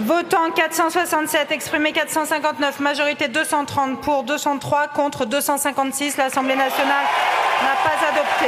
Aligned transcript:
Votant 0.00 0.50
467, 0.54 1.52
exprimé 1.52 1.92
459, 1.92 2.80
majorité 2.80 3.28
230 3.28 4.00
pour 4.00 4.24
203 4.24 4.88
contre 4.88 5.26
256. 5.26 6.16
L'Assemblée 6.16 6.56
nationale 6.56 7.04
n'a 7.62 7.76
pas 7.84 7.98
adopté. 8.08 8.46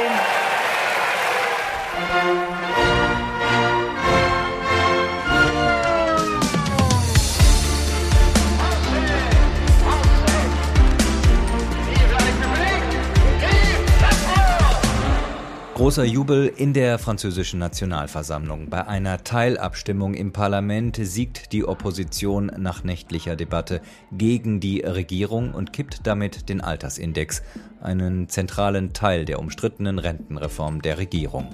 Großer 15.83 16.05
Jubel 16.05 16.47
in 16.47 16.71
der 16.71 16.97
französischen 16.97 17.59
Nationalversammlung. 17.59 18.69
Bei 18.69 18.87
einer 18.87 19.25
Teilabstimmung 19.25 20.13
im 20.13 20.31
Parlament 20.31 20.97
siegt 21.01 21.51
die 21.51 21.65
Opposition 21.65 22.45
nach 22.57 22.85
nächtlicher 22.85 23.35
Debatte 23.35 23.81
gegen 24.13 24.61
die 24.61 24.79
Regierung 24.79 25.53
und 25.53 25.73
kippt 25.73 26.07
damit 26.07 26.47
den 26.47 26.61
Altersindex, 26.61 27.43
einen 27.81 28.29
zentralen 28.29 28.93
Teil 28.93 29.25
der 29.25 29.39
umstrittenen 29.39 29.99
Rentenreform 29.99 30.81
der 30.81 30.99
Regierung. 30.99 31.53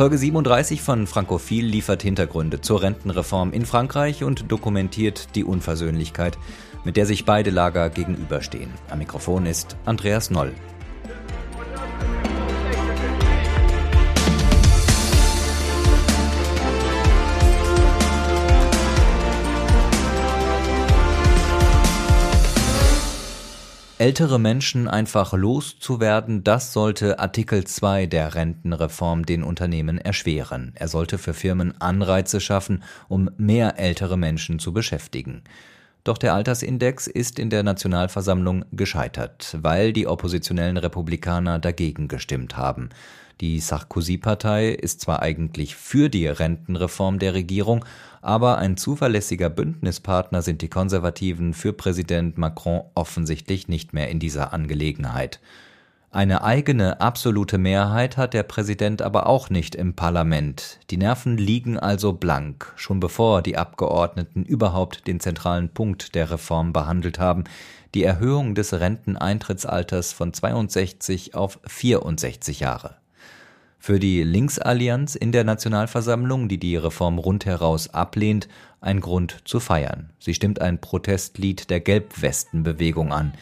Folge 0.00 0.16
37 0.16 0.80
von 0.80 1.06
Frankophil 1.06 1.66
liefert 1.66 2.00
Hintergründe 2.00 2.62
zur 2.62 2.80
Rentenreform 2.80 3.52
in 3.52 3.66
Frankreich 3.66 4.24
und 4.24 4.50
dokumentiert 4.50 5.36
die 5.36 5.44
Unversöhnlichkeit, 5.44 6.38
mit 6.84 6.96
der 6.96 7.04
sich 7.04 7.26
beide 7.26 7.50
Lager 7.50 7.90
gegenüberstehen. 7.90 8.70
Am 8.88 9.00
Mikrofon 9.00 9.44
ist 9.44 9.76
Andreas 9.84 10.30
Noll. 10.30 10.54
Ältere 24.00 24.38
Menschen 24.38 24.88
einfach 24.88 25.34
loszuwerden, 25.34 26.42
das 26.42 26.72
sollte 26.72 27.18
Artikel 27.18 27.64
2 27.64 28.06
der 28.06 28.34
Rentenreform 28.34 29.26
den 29.26 29.42
Unternehmen 29.42 29.98
erschweren. 29.98 30.72
Er 30.74 30.88
sollte 30.88 31.18
für 31.18 31.34
Firmen 31.34 31.78
Anreize 31.82 32.40
schaffen, 32.40 32.82
um 33.08 33.28
mehr 33.36 33.78
ältere 33.78 34.16
Menschen 34.16 34.58
zu 34.58 34.72
beschäftigen. 34.72 35.42
Doch 36.02 36.16
der 36.16 36.32
Altersindex 36.32 37.08
ist 37.08 37.38
in 37.38 37.50
der 37.50 37.62
Nationalversammlung 37.62 38.64
gescheitert, 38.72 39.58
weil 39.60 39.92
die 39.92 40.06
oppositionellen 40.06 40.78
Republikaner 40.78 41.58
dagegen 41.58 42.08
gestimmt 42.08 42.56
haben. 42.56 42.88
Die 43.42 43.60
Sarkozy-Partei 43.60 44.70
ist 44.70 45.02
zwar 45.02 45.20
eigentlich 45.20 45.76
für 45.76 46.08
die 46.08 46.26
Rentenreform 46.26 47.18
der 47.18 47.34
Regierung, 47.34 47.84
aber 48.20 48.58
ein 48.58 48.76
zuverlässiger 48.76 49.50
Bündnispartner 49.50 50.42
sind 50.42 50.62
die 50.62 50.68
Konservativen 50.68 51.54
für 51.54 51.72
Präsident 51.72 52.38
Macron 52.38 52.82
offensichtlich 52.94 53.68
nicht 53.68 53.92
mehr 53.92 54.08
in 54.08 54.18
dieser 54.18 54.52
Angelegenheit. 54.52 55.40
Eine 56.12 56.42
eigene 56.42 57.00
absolute 57.00 57.56
Mehrheit 57.56 58.16
hat 58.16 58.34
der 58.34 58.42
Präsident 58.42 59.00
aber 59.00 59.28
auch 59.28 59.48
nicht 59.48 59.76
im 59.76 59.94
Parlament. 59.94 60.80
Die 60.90 60.96
Nerven 60.96 61.36
liegen 61.36 61.78
also 61.78 62.12
blank, 62.12 62.72
schon 62.74 62.98
bevor 62.98 63.42
die 63.42 63.56
Abgeordneten 63.56 64.44
überhaupt 64.44 65.06
den 65.06 65.20
zentralen 65.20 65.68
Punkt 65.68 66.16
der 66.16 66.32
Reform 66.32 66.72
behandelt 66.72 67.20
haben, 67.20 67.44
die 67.94 68.02
Erhöhung 68.02 68.56
des 68.56 68.72
Renteneintrittsalters 68.72 70.12
von 70.12 70.32
62 70.32 71.36
auf 71.36 71.60
64 71.64 72.58
Jahre. 72.58 72.96
Für 73.82 73.98
die 73.98 74.22
Linksallianz 74.22 75.14
in 75.14 75.32
der 75.32 75.42
Nationalversammlung, 75.42 76.48
die 76.48 76.58
die 76.58 76.76
Reform 76.76 77.16
rundheraus 77.16 77.88
ablehnt, 77.94 78.46
ein 78.82 79.00
Grund 79.00 79.38
zu 79.46 79.58
feiern. 79.58 80.10
Sie 80.18 80.34
stimmt 80.34 80.60
ein 80.60 80.82
Protestlied 80.82 81.70
der 81.70 81.80
Gelbwestenbewegung 81.80 83.10
an. 83.10 83.32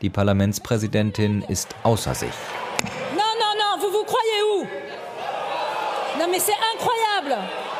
Die 0.00 0.08
Parlamentspräsidentin 0.08 1.42
ist 1.42 1.74
außer 1.82 2.14
sich. 2.14 2.30
Non, 3.10 3.18
non, 3.40 3.54
non, 3.58 3.82
vous 3.82 3.92
vous 3.92 4.04
croyez 4.04 4.42
où? 4.54 4.66
Non, 6.16 6.30
mais 6.30 6.44
c'est 6.46 6.52
incroyable! 6.76 7.77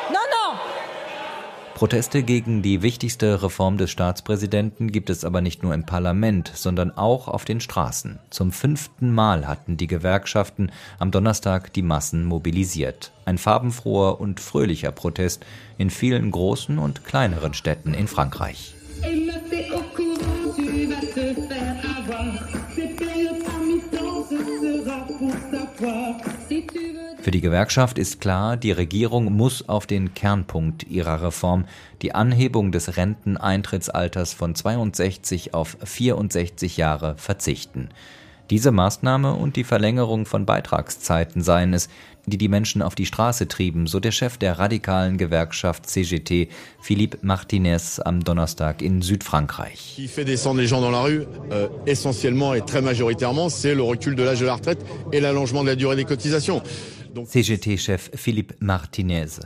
Proteste 1.79 2.23
gegen 2.23 2.61
die 2.61 2.81
wichtigste 2.81 3.41
Reform 3.41 3.77
des 3.77 3.89
Staatspräsidenten 3.89 4.91
gibt 4.91 5.09
es 5.09 5.23
aber 5.23 5.39
nicht 5.39 5.63
nur 5.63 5.73
im 5.73 5.85
Parlament, 5.85 6.51
sondern 6.53 6.91
auch 6.97 7.29
auf 7.29 7.45
den 7.45 7.61
Straßen. 7.61 8.19
Zum 8.29 8.51
fünften 8.51 9.13
Mal 9.13 9.47
hatten 9.47 9.77
die 9.77 9.87
Gewerkschaften 9.87 10.73
am 10.97 11.09
Donnerstag 11.09 11.71
die 11.71 11.81
Massen 11.81 12.25
mobilisiert. 12.25 13.13
Ein 13.23 13.37
farbenfroher 13.37 14.19
und 14.19 14.41
fröhlicher 14.41 14.91
Protest 14.91 15.45
in 15.77 15.89
vielen 15.89 16.31
großen 16.31 16.79
und 16.79 17.05
kleineren 17.05 17.53
Städten 17.53 17.93
in 17.93 18.09
Frankreich. 18.09 18.75
Für 27.29 27.31
die 27.31 27.41
Gewerkschaft 27.41 27.99
ist 27.99 28.21
klar, 28.21 28.57
die 28.57 28.71
Regierung 28.71 29.31
muss 29.31 29.69
auf 29.69 29.85
den 29.85 30.15
Kernpunkt 30.15 30.87
ihrer 30.89 31.21
Reform, 31.21 31.65
die 32.01 32.15
Anhebung 32.15 32.71
des 32.71 32.97
Renteneintrittsalters 32.97 34.33
von 34.33 34.55
62 34.55 35.53
auf 35.53 35.77
64 35.83 36.77
Jahre, 36.77 37.13
verzichten. 37.17 37.89
Diese 38.49 38.71
Maßnahme 38.71 39.35
und 39.35 39.57
die 39.57 39.63
Verlängerung 39.63 40.25
von 40.25 40.47
Beitragszeiten 40.47 41.43
seien 41.43 41.75
es, 41.75 41.87
die 42.25 42.39
die 42.39 42.47
Menschen 42.47 42.81
auf 42.81 42.95
die 42.95 43.05
Straße 43.05 43.47
trieben, 43.47 43.85
so 43.85 43.99
der 43.99 44.11
Chef 44.11 44.39
der 44.39 44.57
radikalen 44.57 45.17
Gewerkschaft 45.17 45.87
CGT, 45.87 46.49
Philippe 46.81 47.19
Martinez, 47.21 47.99
am 47.99 48.23
Donnerstag 48.23 48.81
in 48.81 49.03
Südfrankreich. 49.03 49.95
euh, 51.51 51.67
essentiellement 51.85 52.55
et 52.55 52.61
très 52.61 52.81
majoritairement, 52.81 53.49
c'est 53.49 53.75
le 53.75 53.83
recul 53.83 54.15
de 54.15 54.23
l'âge 54.23 54.39
de 54.39 54.47
la 54.47 54.55
retraite 54.55 54.83
et 55.11 55.19
l'allongement 55.19 55.63
de 55.63 55.69
la 55.69 55.75
durée 55.75 55.95
des 55.95 56.05
cotisations. 56.05 56.63
CGT-Chef 57.15 58.11
Philippe 58.15 58.55
Martinez. 58.59 59.39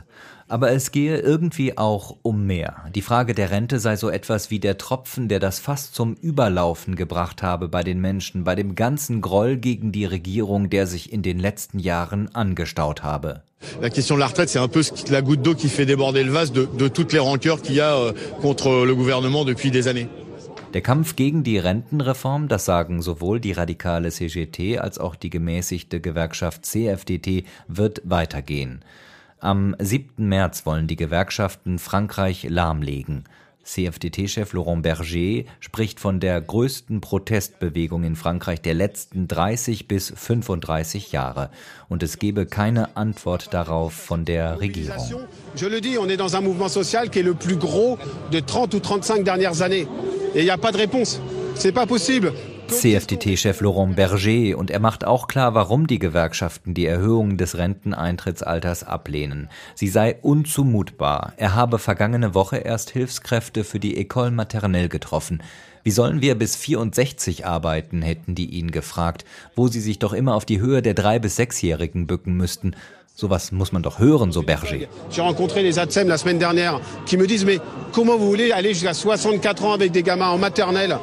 Aber 0.46 0.72
es 0.72 0.92
gehe 0.92 1.18
irgendwie 1.18 1.78
auch 1.78 2.16
um 2.22 2.46
mehr. 2.46 2.84
Die 2.94 3.02
Frage 3.02 3.34
der 3.34 3.50
Rente 3.50 3.78
sei 3.78 3.96
so 3.96 4.10
etwas 4.10 4.50
wie 4.50 4.60
der 4.60 4.76
Tropfen, 4.76 5.28
der 5.28 5.40
das 5.40 5.58
Fass 5.58 5.90
zum 5.92 6.14
Überlaufen 6.14 6.96
gebracht 6.96 7.42
habe 7.42 7.68
bei 7.68 7.82
den 7.82 8.00
Menschen, 8.00 8.44
bei 8.44 8.54
dem 8.54 8.74
ganzen 8.74 9.20
Groll 9.20 9.56
gegen 9.56 9.90
die 9.90 10.04
Regierung, 10.04 10.68
der 10.68 10.86
sich 10.86 11.12
in 11.12 11.22
den 11.22 11.38
letzten 11.38 11.78
Jahren 11.78 12.34
angestaut 12.34 13.02
habe. 13.02 13.42
La 13.80 13.88
question 13.88 14.16
de 14.16 14.20
la 14.20 14.26
retraite, 14.26 14.50
c'est 14.50 14.58
un 14.58 14.68
peu 14.68 14.82
la 15.10 15.22
goutte 15.22 15.40
d'eau 15.40 15.54
qui 15.54 15.70
fait 15.70 15.86
déborder 15.86 16.22
le 16.22 16.30
vase 16.30 16.52
de, 16.52 16.68
de 16.78 16.88
toutes 16.88 17.14
les 17.14 17.18
rancœurs 17.18 17.62
qu'il 17.62 17.76
y 17.76 17.80
a 17.80 17.96
euh, 17.96 18.12
contre 18.42 18.84
le 18.84 18.94
gouvernement 18.94 19.46
depuis 19.46 19.70
des 19.70 19.88
années. 19.88 20.08
Der 20.74 20.82
Kampf 20.82 21.14
gegen 21.14 21.44
die 21.44 21.58
Rentenreform, 21.58 22.48
das 22.48 22.64
sagen 22.64 23.00
sowohl 23.00 23.38
die 23.38 23.52
radikale 23.52 24.10
CGT 24.10 24.78
als 24.78 24.98
auch 24.98 25.14
die 25.14 25.30
gemäßigte 25.30 26.00
Gewerkschaft 26.00 26.66
CFDT, 26.66 27.44
wird 27.68 28.02
weitergehen. 28.04 28.82
Am 29.38 29.76
7. 29.78 30.28
März 30.28 30.66
wollen 30.66 30.88
die 30.88 30.96
Gewerkschaften 30.96 31.78
Frankreich 31.78 32.48
lahmlegen. 32.48 33.22
CFDT-Chef 33.62 34.52
Laurent 34.52 34.82
Berger 34.82 35.44
spricht 35.60 36.00
von 36.00 36.18
der 36.18 36.40
größten 36.40 37.00
Protestbewegung 37.00 38.02
in 38.02 38.16
Frankreich 38.16 38.60
der 38.60 38.74
letzten 38.74 39.28
30 39.28 39.86
bis 39.86 40.12
35 40.14 41.12
Jahre. 41.12 41.50
Und 41.88 42.02
es 42.02 42.18
gebe 42.18 42.46
keine 42.46 42.96
Antwort 42.96 43.54
darauf 43.54 43.92
von 43.92 44.24
der 44.24 44.60
Regierung. 44.60 45.26
Je 45.54 45.68
le 45.68 45.80
dis, 45.80 45.98
on 45.98 46.08
est 46.08 46.18
dans 46.18 46.34
un 46.34 46.40
mouvement 46.40 46.68
social 46.68 47.08
qui 47.08 47.20
est 47.20 47.24
le 47.24 47.34
plus 47.34 47.56
gros 47.56 47.96
de 48.32 48.40
30 48.40 48.74
ou 48.74 48.80
35 48.80 49.22
dernières 49.22 49.62
années. 49.62 49.86
Et 50.34 50.40
il 50.40 50.44
n'y 50.44 50.50
a 50.50 50.58
pas 50.58 50.72
de 50.72 50.78
réponse. 50.78 51.20
C'est 51.54 51.70
pas 51.70 51.86
possible. 51.86 52.32
CFDT-Chef 52.66 53.60
Laurent 53.60 53.94
Berger 53.94 54.56
und 54.56 54.70
er 54.70 54.80
macht 54.80 55.04
auch 55.04 55.28
klar, 55.28 55.54
warum 55.54 55.86
die 55.86 56.00
Gewerkschaften 56.00 56.74
die 56.74 56.86
Erhöhung 56.86 57.36
des 57.36 57.56
Renteneintrittsalters 57.56 58.82
ablehnen. 58.82 59.48
Sie 59.76 59.86
sei 59.86 60.16
unzumutbar. 60.22 61.34
Er 61.36 61.54
habe 61.54 61.78
vergangene 61.78 62.34
Woche 62.34 62.56
erst 62.56 62.90
Hilfskräfte 62.90 63.62
für 63.62 63.78
die 63.78 63.96
École 63.96 64.32
Maternelle 64.32 64.88
getroffen. 64.88 65.40
Wie 65.84 65.92
sollen 65.92 66.20
wir 66.20 66.34
bis 66.34 66.56
64 66.56 67.46
arbeiten, 67.46 68.02
hätten 68.02 68.34
die 68.34 68.50
ihn 68.50 68.72
gefragt, 68.72 69.24
wo 69.54 69.68
sie 69.68 69.80
sich 69.80 70.00
doch 70.00 70.14
immer 70.14 70.34
auf 70.34 70.46
die 70.46 70.60
Höhe 70.60 70.82
der 70.82 70.94
drei 70.94 71.20
bis 71.20 71.36
sechsjährigen 71.36 72.08
bücken 72.08 72.36
müssten. 72.36 72.74
Sowas 73.16 73.52
muss 73.52 73.70
man 73.70 73.82
doch 73.82 74.00
hören, 74.00 74.32
so 74.32 74.42
Berger. 74.42 74.88
J'ai 75.08 75.20
rencontré 75.20 75.62
les 75.62 75.78
ATSEM 75.78 76.08
la 76.08 76.18
semaine 76.18 76.38
dernière 76.38 76.80
qui 77.06 77.16
me 77.16 77.28
disent 77.28 77.44
mais 77.44 77.60
comment 77.92 78.16
vous 78.16 78.26
voulez 78.26 78.50
aller 78.50 78.70
jusqu'à 78.70 78.92
64 78.92 79.64
ans 79.64 79.72
avec 79.72 79.92
des 79.92 80.02
gamins 80.02 80.30
en 80.30 80.38
maternelle 80.38 80.98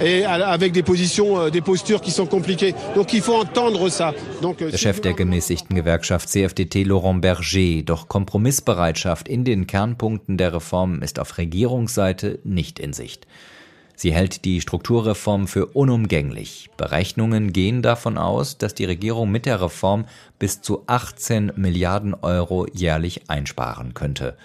et 0.00 0.24
avec 0.24 0.70
des 0.70 0.84
positions, 0.84 1.40
euh, 1.40 1.50
des 1.50 1.62
postures 1.62 2.00
qui 2.00 2.12
sont 2.12 2.26
compliquées. 2.26 2.72
Donc 2.94 3.12
il 3.12 3.20
faut 3.20 3.34
entendre 3.34 3.88
ça. 3.88 4.14
Donc, 4.42 4.62
euh, 4.62 4.70
der 4.70 4.78
Chef 4.78 5.00
der 5.00 5.14
gemäßigten 5.14 5.74
Gewerkschaft 5.74 6.28
CFDT 6.28 6.84
Laurent 6.84 7.16
Berger, 7.16 7.82
doch 7.82 8.06
Kompromissbereitschaft 8.06 9.28
in 9.28 9.42
den 9.42 9.66
Kernpunkten 9.66 10.36
der 10.36 10.52
Reform 10.52 11.02
ist 11.02 11.18
auf 11.18 11.36
Regierungsseite 11.36 12.38
nicht 12.44 12.78
in 12.78 12.92
Sicht. 12.92 13.26
Sie 13.96 14.12
hält 14.12 14.44
die 14.44 14.60
Strukturreform 14.60 15.48
für 15.48 15.66
unumgänglich. 15.66 16.68
Berechnungen 16.76 17.54
gehen 17.54 17.80
davon 17.80 18.18
aus, 18.18 18.58
dass 18.58 18.74
die 18.74 18.84
Regierung 18.84 19.30
mit 19.30 19.46
der 19.46 19.62
Reform 19.62 20.04
bis 20.38 20.60
zu 20.60 20.82
18 20.86 21.52
Milliarden 21.56 22.12
Euro 22.12 22.66
jährlich 22.72 23.30
einsparen 23.30 23.94
könnte. 23.94 24.36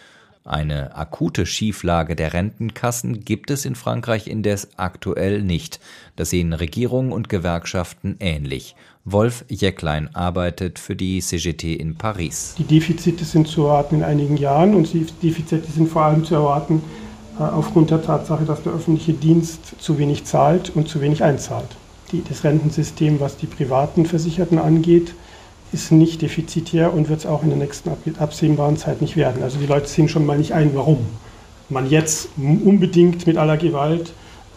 Eine 0.43 0.95
akute 0.95 1.45
Schieflage 1.45 2.15
der 2.15 2.33
Rentenkassen 2.33 3.23
gibt 3.23 3.51
es 3.51 3.65
in 3.65 3.75
Frankreich 3.75 4.25
indes 4.25 4.69
aktuell 4.77 5.43
nicht. 5.43 5.79
Das 6.15 6.31
sehen 6.31 6.53
Regierung 6.53 7.11
und 7.11 7.29
Gewerkschaften 7.29 8.15
ähnlich. 8.19 8.75
Wolf 9.03 9.45
Jäcklein 9.49 10.15
arbeitet 10.15 10.79
für 10.79 10.95
die 10.95 11.19
CGT 11.19 11.75
in 11.75 11.95
Paris. 11.95 12.55
Die 12.57 12.63
Defizite 12.63 13.25
sind 13.25 13.47
zu 13.47 13.63
erwarten 13.63 13.97
in 13.97 14.03
einigen 14.03 14.37
Jahren 14.37 14.73
und 14.73 14.91
die 14.93 15.05
Defizite 15.21 15.71
sind 15.71 15.89
vor 15.89 16.03
allem 16.03 16.23
zu 16.23 16.35
erwarten 16.35 16.81
aufgrund 17.39 17.91
der 17.91 18.03
Tatsache, 18.03 18.45
dass 18.45 18.63
der 18.63 18.73
öffentliche 18.73 19.13
Dienst 19.13 19.75
zu 19.79 19.97
wenig 19.97 20.25
zahlt 20.25 20.71
und 20.75 20.87
zu 20.87 21.01
wenig 21.01 21.23
einzahlt. 21.23 21.67
Die, 22.11 22.23
das 22.27 22.43
Rentensystem, 22.43 23.19
was 23.19 23.37
die 23.37 23.47
privaten 23.47 24.05
Versicherten 24.05 24.59
angeht, 24.59 25.13
ist 25.71 25.91
nicht 25.91 26.21
defizitär 26.21 26.93
und 26.93 27.07
wird 27.07 27.21
es 27.21 27.25
auch 27.25 27.43
in 27.43 27.49
der 27.49 27.57
nächsten 27.57 27.89
absehbaren 28.19 28.75
Zeit 28.75 29.01
nicht 29.01 29.15
werden. 29.15 29.41
Also 29.41 29.57
die 29.57 29.65
Leute 29.65 29.87
sehen 29.87 30.09
schon 30.09 30.25
mal 30.25 30.37
nicht 30.37 30.53
ein, 30.53 30.75
warum 30.75 30.97
man 31.69 31.89
jetzt 31.89 32.29
unbedingt 32.37 33.25
mit 33.25 33.37
aller 33.37 33.55
Gewalt 33.55 34.11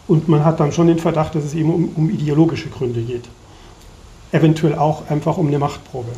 und 0.07 0.27
man 0.27 0.43
hat 0.43 0.59
dann 0.59 0.73
schon 0.73 0.87
den 0.87 0.99
Verdacht, 0.99 1.35
dass 1.35 1.45
es 1.45 1.53
eben 1.53 1.73
um, 1.73 1.89
um 1.95 2.09
ideologische 2.09 2.69
Gründe 2.69 3.01
geht. 3.01 3.23
Eventuell 4.31 4.75
auch 4.75 5.09
einfach 5.09 5.37
um 5.37 5.47
eine 5.47 5.59
Machtprobe. 5.59 6.11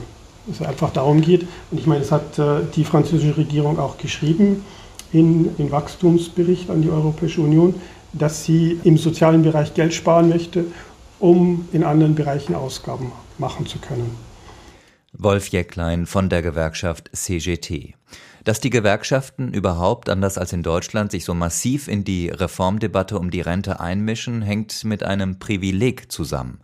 Es 0.50 0.62
einfach 0.62 0.92
darum 0.92 1.22
geht, 1.22 1.46
und 1.72 1.80
ich 1.80 1.86
meine, 1.86 2.02
das 2.02 2.12
hat 2.12 2.40
äh, 2.40 2.62
die 2.76 2.84
französische 2.84 3.38
Regierung 3.38 3.80
auch 3.80 3.98
geschrieben 3.98 4.64
in 5.18 5.56
den 5.58 5.72
Wachstumsbericht 5.72 6.70
an 6.70 6.82
die 6.82 6.90
Europäische 6.90 7.42
Union, 7.42 7.76
dass 8.14 8.46
sie 8.46 8.80
im 8.84 8.98
sozialen 8.98 9.44
Bereich 9.44 9.74
Geld 9.74 9.94
sparen 9.94 10.30
möchte, 10.30 10.66
um 11.20 11.68
in 11.72 11.84
anderen 11.84 12.16
Bereichen 12.16 12.56
Ausgaben 12.56 13.12
machen 13.38 13.66
zu 13.66 13.80
können. 13.80 14.16
Wolf 15.14 15.48
Jäcklein 15.48 16.06
von 16.06 16.30
der 16.30 16.42
Gewerkschaft 16.42 17.10
CGT. 17.14 17.96
Dass 18.44 18.60
die 18.60 18.70
Gewerkschaften 18.70 19.52
überhaupt, 19.52 20.10
anders 20.10 20.38
als 20.38 20.54
in 20.54 20.64
Deutschland, 20.64 21.12
sich 21.12 21.26
so 21.26 21.34
massiv 21.34 21.88
in 21.88 22.04
die 22.04 22.30
Reformdebatte 22.30 23.18
um 23.20 23.32
die 23.32 23.42
Rente 23.42 23.80
einmischen, 23.80 24.42
hängt 24.42 24.84
mit 24.86 25.04
einem 25.04 25.40
Privileg 25.40 26.12
zusammen. 26.12 26.60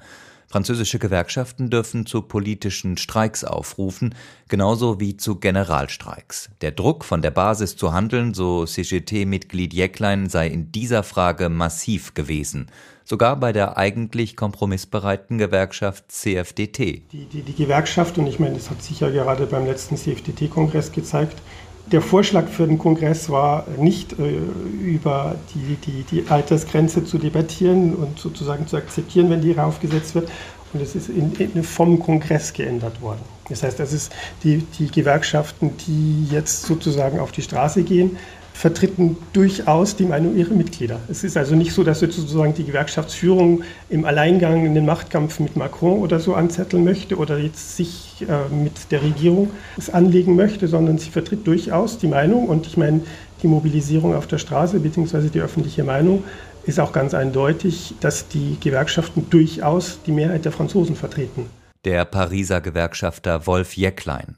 Französische 0.53 0.99
Gewerkschaften 0.99 1.71
dürfen 1.71 2.05
zu 2.05 2.21
politischen 2.21 2.95
Streiks 2.97 3.43
aufrufen, 3.43 4.13
genauso 4.49 4.99
wie 4.99 5.17
zu 5.17 5.39
Generalstreiks. 5.39 6.51
Der 6.61 6.69
Druck 6.69 7.05
von 7.05 7.23
der 7.23 7.31
Basis 7.31 7.75
zu 7.75 7.91
handeln, 7.91 8.35
so 8.35 8.63
CGT-Mitglied 8.63 9.73
Jäcklein, 9.73 10.29
sei 10.29 10.45
in 10.45 10.71
dieser 10.71 11.01
Frage 11.01 11.49
massiv 11.49 12.13
gewesen. 12.13 12.67
Sogar 13.03 13.35
bei 13.37 13.51
der 13.51 13.77
eigentlich 13.77 14.35
kompromissbereiten 14.35 15.39
Gewerkschaft 15.39 16.11
CFDT. 16.11 17.01
Die, 17.11 17.25
die, 17.25 17.41
die 17.41 17.55
Gewerkschaft, 17.55 18.19
und 18.19 18.27
ich 18.27 18.37
meine, 18.37 18.53
das 18.53 18.69
hat 18.69 18.83
sich 18.83 18.99
ja 18.99 19.09
gerade 19.09 19.47
beim 19.47 19.65
letzten 19.65 19.97
CFDT-Kongress 19.97 20.91
gezeigt, 20.91 21.41
der 21.91 22.01
Vorschlag 22.01 22.47
für 22.47 22.65
den 22.65 22.77
Kongress 22.77 23.29
war 23.29 23.65
nicht 23.77 24.13
äh, 24.13 24.39
über 24.81 25.35
die, 25.53 25.75
die, 25.75 26.03
die 26.03 26.29
Altersgrenze 26.29 27.03
zu 27.03 27.17
debattieren 27.17 27.95
und 27.95 28.19
sozusagen 28.19 28.67
zu 28.67 28.77
akzeptieren, 28.77 29.29
wenn 29.29 29.41
die 29.41 29.51
raufgesetzt 29.51 30.15
wird. 30.15 30.29
Und 30.73 30.81
es 30.81 30.95
ist 30.95 31.09
in, 31.09 31.33
in, 31.35 31.63
vom 31.63 31.99
Kongress 31.99 32.51
geändert 32.53 33.01
worden. 33.01 33.21
Das 33.49 33.61
heißt, 33.61 33.79
das 33.79 33.93
ist 33.93 34.11
die, 34.43 34.65
die 34.79 34.87
Gewerkschaften, 34.87 35.71
die 35.85 36.25
jetzt 36.31 36.63
sozusagen 36.63 37.19
auf 37.19 37.31
die 37.31 37.43
Straße 37.43 37.83
gehen, 37.83 38.17
vertreten 38.53 39.17
durchaus 39.33 39.95
die 39.95 40.05
Meinung 40.05 40.37
ihrer 40.37 40.53
Mitglieder. 40.53 40.99
Es 41.09 41.23
ist 41.23 41.35
also 41.35 41.55
nicht 41.55 41.73
so, 41.73 41.83
dass 41.83 41.99
sozusagen 41.99 42.53
die 42.53 42.63
Gewerkschaftsführung 42.63 43.63
im 43.89 44.05
Alleingang 44.05 44.65
in 44.65 44.75
den 44.75 44.85
Machtkampf 44.85 45.39
mit 45.39 45.55
Macron 45.55 45.99
oder 45.99 46.19
so 46.19 46.35
anzetteln 46.35 46.83
möchte 46.83 47.17
oder 47.17 47.37
jetzt 47.39 47.75
sich 47.75 48.25
äh, 48.27 48.53
mit 48.53 48.91
der 48.91 49.01
Regierung 49.01 49.49
es 49.77 49.89
anlegen 49.89 50.35
möchte, 50.35 50.67
sondern 50.67 50.97
sie 50.97 51.09
vertritt 51.09 51.45
durchaus 51.45 51.97
die 51.97 52.07
Meinung 52.07 52.47
und 52.47 52.67
ich 52.67 52.77
meine, 52.77 53.01
die 53.41 53.47
Mobilisierung 53.47 54.15
auf 54.15 54.27
der 54.27 54.37
Straße 54.37 54.79
bzw. 54.79 55.29
die 55.29 55.41
öffentliche 55.41 55.83
Meinung 55.83 56.23
ist 56.65 56.79
auch 56.79 56.93
ganz 56.93 57.13
eindeutig, 57.13 57.95
dass 57.99 58.29
die 58.29 58.57
Gewerkschaften 58.61 59.29
durchaus 59.29 59.99
die 60.05 60.13
Mehrheit 60.13 60.45
der 60.45 60.53
Franzosen 60.53 60.95
vertreten. 60.95 61.47
Der 61.83 62.05
Pariser 62.05 62.61
Gewerkschafter 62.61 63.45
Wolf 63.45 63.75
Jäcklein. 63.75 64.37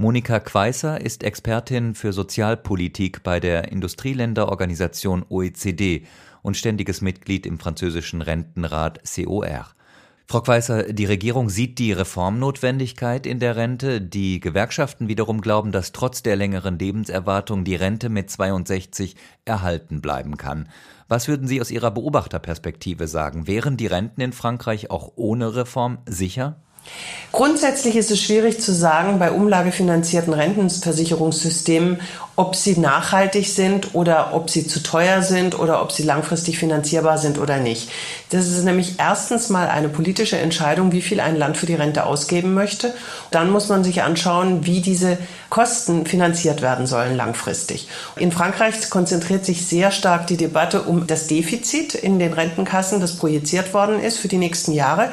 Monika 0.00 0.38
Queißer 0.38 1.00
ist 1.00 1.24
Expertin 1.24 1.96
für 1.96 2.12
Sozialpolitik 2.12 3.24
bei 3.24 3.40
der 3.40 3.72
Industrieländerorganisation 3.72 5.24
OECD 5.28 6.06
und 6.40 6.56
ständiges 6.56 7.00
Mitglied 7.00 7.46
im 7.46 7.58
französischen 7.58 8.22
Rentenrat 8.22 9.00
COR. 9.02 9.66
Frau 10.28 10.40
Queißer, 10.40 10.92
die 10.92 11.04
Regierung 11.04 11.50
sieht 11.50 11.80
die 11.80 11.90
Reformnotwendigkeit 11.90 13.26
in 13.26 13.40
der 13.40 13.56
Rente. 13.56 14.00
Die 14.00 14.38
Gewerkschaften 14.38 15.08
wiederum 15.08 15.40
glauben, 15.40 15.72
dass 15.72 15.90
trotz 15.90 16.22
der 16.22 16.36
längeren 16.36 16.78
Lebenserwartung 16.78 17.64
die 17.64 17.74
Rente 17.74 18.08
mit 18.08 18.30
62 18.30 19.16
erhalten 19.46 20.00
bleiben 20.00 20.36
kann. 20.36 20.68
Was 21.08 21.26
würden 21.26 21.48
Sie 21.48 21.60
aus 21.60 21.72
Ihrer 21.72 21.90
Beobachterperspektive 21.90 23.08
sagen? 23.08 23.48
Wären 23.48 23.76
die 23.76 23.88
Renten 23.88 24.20
in 24.20 24.32
Frankreich 24.32 24.92
auch 24.92 25.14
ohne 25.16 25.56
Reform 25.56 25.98
sicher? 26.06 26.60
Grundsätzlich 27.30 27.94
ist 27.96 28.10
es 28.10 28.22
schwierig 28.22 28.60
zu 28.60 28.72
sagen 28.72 29.18
bei 29.18 29.30
umlagefinanzierten 29.30 30.32
Rentenversicherungssystemen, 30.32 32.00
ob 32.38 32.54
sie 32.54 32.78
nachhaltig 32.78 33.48
sind 33.48 33.96
oder 33.96 34.32
ob 34.32 34.48
sie 34.48 34.64
zu 34.64 34.80
teuer 34.80 35.22
sind 35.22 35.58
oder 35.58 35.82
ob 35.82 35.90
sie 35.90 36.04
langfristig 36.04 36.56
finanzierbar 36.56 37.18
sind 37.18 37.36
oder 37.36 37.58
nicht. 37.58 37.90
Das 38.30 38.46
ist 38.46 38.62
nämlich 38.62 38.94
erstens 38.98 39.48
mal 39.48 39.68
eine 39.68 39.88
politische 39.88 40.38
Entscheidung, 40.38 40.92
wie 40.92 41.02
viel 41.02 41.18
ein 41.18 41.34
Land 41.34 41.56
für 41.56 41.66
die 41.66 41.74
Rente 41.74 42.06
ausgeben 42.06 42.54
möchte. 42.54 42.94
Dann 43.32 43.50
muss 43.50 43.68
man 43.68 43.82
sich 43.82 44.02
anschauen, 44.02 44.64
wie 44.64 44.80
diese 44.80 45.18
Kosten 45.50 46.06
finanziert 46.06 46.62
werden 46.62 46.86
sollen 46.86 47.16
langfristig. 47.16 47.88
In 48.16 48.30
Frankreich 48.30 48.88
konzentriert 48.88 49.44
sich 49.44 49.66
sehr 49.66 49.90
stark 49.90 50.28
die 50.28 50.36
Debatte 50.36 50.82
um 50.82 51.08
das 51.08 51.26
Defizit 51.26 51.94
in 51.94 52.20
den 52.20 52.32
Rentenkassen, 52.32 53.00
das 53.00 53.16
projiziert 53.16 53.74
worden 53.74 54.00
ist 54.00 54.18
für 54.18 54.28
die 54.28 54.38
nächsten 54.38 54.72
Jahre. 54.72 55.10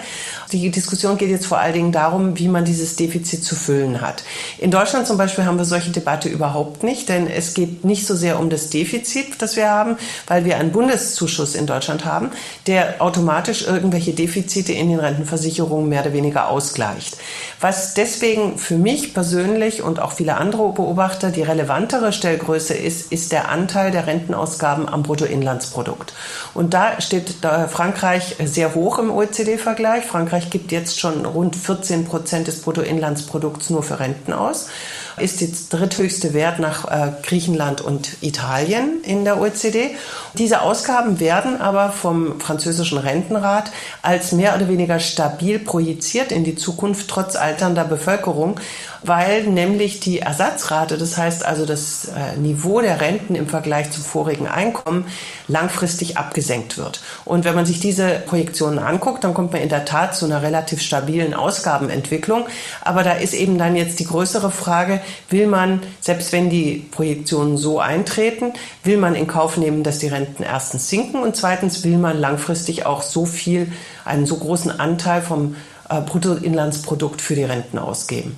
Die 0.52 0.70
Diskussion 0.70 1.18
geht 1.18 1.30
jetzt 1.30 1.48
vor 1.48 1.58
allen 1.66 1.74
Dingen 1.74 1.92
darum, 1.92 2.38
wie 2.38 2.48
man 2.48 2.66
dieses 2.66 2.96
Defizit 2.96 3.44
zu 3.44 3.56
füllen 3.56 4.02
hat. 4.02 4.24
In 4.58 4.72
Deutschland 4.72 5.08
zum 5.08 5.18
Beispiel 5.18 5.46
haben 5.46 5.58
wir 5.58 5.66
solche 5.66 5.92
Debatte 5.92 6.30
überhaupt 6.30 6.84
nicht 6.84 7.06
denn 7.10 7.28
es 7.28 7.54
geht 7.54 7.86
nicht 7.86 8.06
so 8.06 8.16
sehr 8.16 8.40
um 8.40 8.50
das 8.50 8.70
Defizit, 8.70 9.42
das 9.42 9.56
wir 9.56 9.70
haben, 9.70 9.98
weil 10.28 10.46
wir 10.46 10.58
einen 10.58 10.72
Bundeszuschuss 10.72 11.56
in 11.56 11.68
Deutschland 11.68 12.06
haben, 12.06 12.32
der 12.68 13.02
automatisch 13.02 13.66
irgendwelche 13.68 14.14
Defizite 14.14 14.74
in 14.74 14.90
den 14.90 15.00
Rentenversicherungen 15.00 15.90
mehr 15.90 16.02
oder 16.02 16.14
weniger 16.14 16.50
ausgleicht. 16.50 17.18
Was 17.62 17.94
deswegen 17.94 18.58
für 18.58 18.78
mich 18.78 19.14
persönlich 19.14 19.82
und 19.82 20.00
auch 20.00 20.12
viele 20.14 20.38
andere 20.38 20.72
Beobachter 20.74 21.32
die 21.32 21.42
relevantere 21.42 22.14
Stellgröße 22.14 22.74
ist, 22.74 23.12
ist 23.12 23.32
der 23.32 23.50
Anteil 23.50 23.92
der 23.92 24.08
Rentenausgaben 24.08 24.88
am 24.88 25.04
Bruttoinlandsprodukt. 25.04 26.14
Und 26.54 26.74
da 26.74 27.00
steht 27.02 27.36
Frankreich 27.70 28.36
sehr 28.44 28.76
hoch 28.76 29.00
im 29.00 29.12
OECD-Vergleich. 29.12 30.06
Frankreich 30.06 30.50
gibt 30.50 30.72
jetzt 30.72 31.00
schon 31.00 31.26
rund 31.26 31.55
14 31.56 32.06
Prozent 32.06 32.48
des 32.48 32.62
Bruttoinlandsprodukts 32.62 33.70
nur 33.70 33.84
für 33.84 34.00
Renten 34.00 34.34
aus 34.34 34.68
ist 35.18 35.42
jetzt 35.42 35.70
dritthöchste 35.70 36.34
Wert 36.34 36.60
nach 36.60 36.86
äh, 36.86 37.12
Griechenland 37.24 37.82
und 37.82 38.18
Italien 38.22 39.02
in 39.04 39.24
der 39.24 39.40
OECD. 39.40 39.92
Diese 40.34 40.62
Ausgaben 40.62 41.20
werden 41.20 41.62
aber 41.62 41.92
vom 41.92 42.40
französischen 42.40 42.98
Rentenrat 42.98 43.72
als 44.02 44.32
mehr 44.32 44.56
oder 44.56 44.68
weniger 44.68 45.00
stabil 45.00 45.60
projiziert 45.60 46.32
in 46.32 46.44
die 46.44 46.56
Zukunft 46.56 47.08
trotz 47.08 47.36
alternder 47.36 47.86
Bevölkerung 47.86 48.60
weil 49.08 49.44
nämlich 49.44 50.00
die 50.00 50.20
Ersatzrate, 50.20 50.98
das 50.98 51.18
heißt 51.18 51.46
also 51.46 51.66
das 51.66 52.06
äh, 52.06 52.38
Niveau 52.38 52.82
der 52.82 53.02
Renten 53.02 53.36
im 53.36 53.48
Vergleich 53.48 53.92
zum 53.92 54.04
vorigen 54.04 54.48
Einkommen, 54.48 55.06
langfristig 55.48 56.18
abgesenkt 56.18 56.78
wird. 56.78 57.02
Und 57.24 57.46
wenn 57.46 57.56
man 57.56 57.66
sich 57.66 57.80
diese 57.80 58.08
Projektionen 58.26 58.80
anguckt, 58.80 59.24
dann 59.24 59.34
kommt 59.34 59.54
man 59.54 59.62
in 59.62 59.70
der 59.70 59.86
Tat 59.86 60.16
zu 60.16 60.26
einer 60.26 60.42
relativ 60.42 60.82
stabilen 60.82 61.34
Ausgabenentwicklung. 61.34 62.46
Aber 62.82 63.04
da 63.04 63.14
ist 63.14 63.34
eben 63.34 63.58
dann 63.58 63.76
jetzt 63.76 64.00
die 64.00 64.06
größere 64.06 64.52
Frage, 64.52 65.02
will 65.30 65.48
man, 65.48 65.82
selbst 66.02 66.32
wenn 66.32 66.50
die 66.50 66.86
Projektionen 66.92 67.58
so 67.58 67.80
eintreten, 67.80 68.54
will 68.84 68.98
man 68.98 69.16
in 69.16 69.28
Kauf 69.28 69.58
nehmen, 69.58 69.84
dass 69.84 70.00
die 70.00 70.08
Renten 70.08 70.44
erstens 70.44 70.90
sinken 70.90 71.22
und 71.22 71.36
zweitens 71.36 71.84
will 71.84 71.98
man 71.98 72.20
langfristig 72.20 72.86
auch 72.86 73.02
so 73.02 73.26
viel, 73.26 73.72
einen 74.04 74.26
so 74.26 74.38
großen 74.38 74.80
Anteil 74.80 75.22
vom 75.22 75.56
äh, 75.90 76.02
Bruttoinlandsprodukt 76.02 77.22
für 77.22 77.36
die 77.36 77.44
Renten 77.44 77.78
ausgeben. 77.78 78.38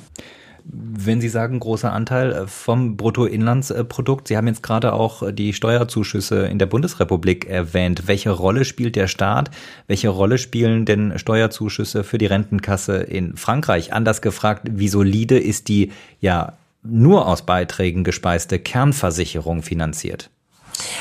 Wenn 0.70 1.22
Sie 1.22 1.30
sagen, 1.30 1.60
großer 1.60 1.94
Anteil 1.94 2.32
äh, 2.32 2.48
vom 2.48 2.98
Bruttoinlandsprodukt, 2.98 4.28
Sie 4.28 4.38
haben 4.38 4.48
jetzt 4.48 4.64
gerade 4.64 4.94
auch 4.94 5.24
die 5.32 5.54
Steuerzuschüsse 5.54 6.48
in 6.48 6.60
der 6.60 6.66
Bundesrepublik 6.66 7.46
erwähnt. 7.46 8.08
Welche 8.08 8.32
Rolle 8.32 8.66
spielt 8.66 8.96
der 8.96 9.08
Staat? 9.08 9.52
Welche 9.88 10.10
Rolle 10.10 10.38
spielen 10.38 10.86
denn 10.86 11.18
Steuerzuschüsse 11.18 12.04
für 12.04 12.18
die 12.18 12.26
Rentenkasse 12.26 12.98
in 12.98 13.38
Frankreich? 13.38 13.94
Anders 13.94 14.22
gefragt, 14.22 14.68
wie 14.72 14.90
solide 14.90 15.40
ist 15.40 15.70
die 15.70 15.92
ja 16.20 16.54
nur 16.84 17.28
aus 17.28 17.46
Beiträgen 17.46 18.04
gespeiste 18.04 18.60
Kernversicherung 18.60 19.62
finanziert? 19.62 20.30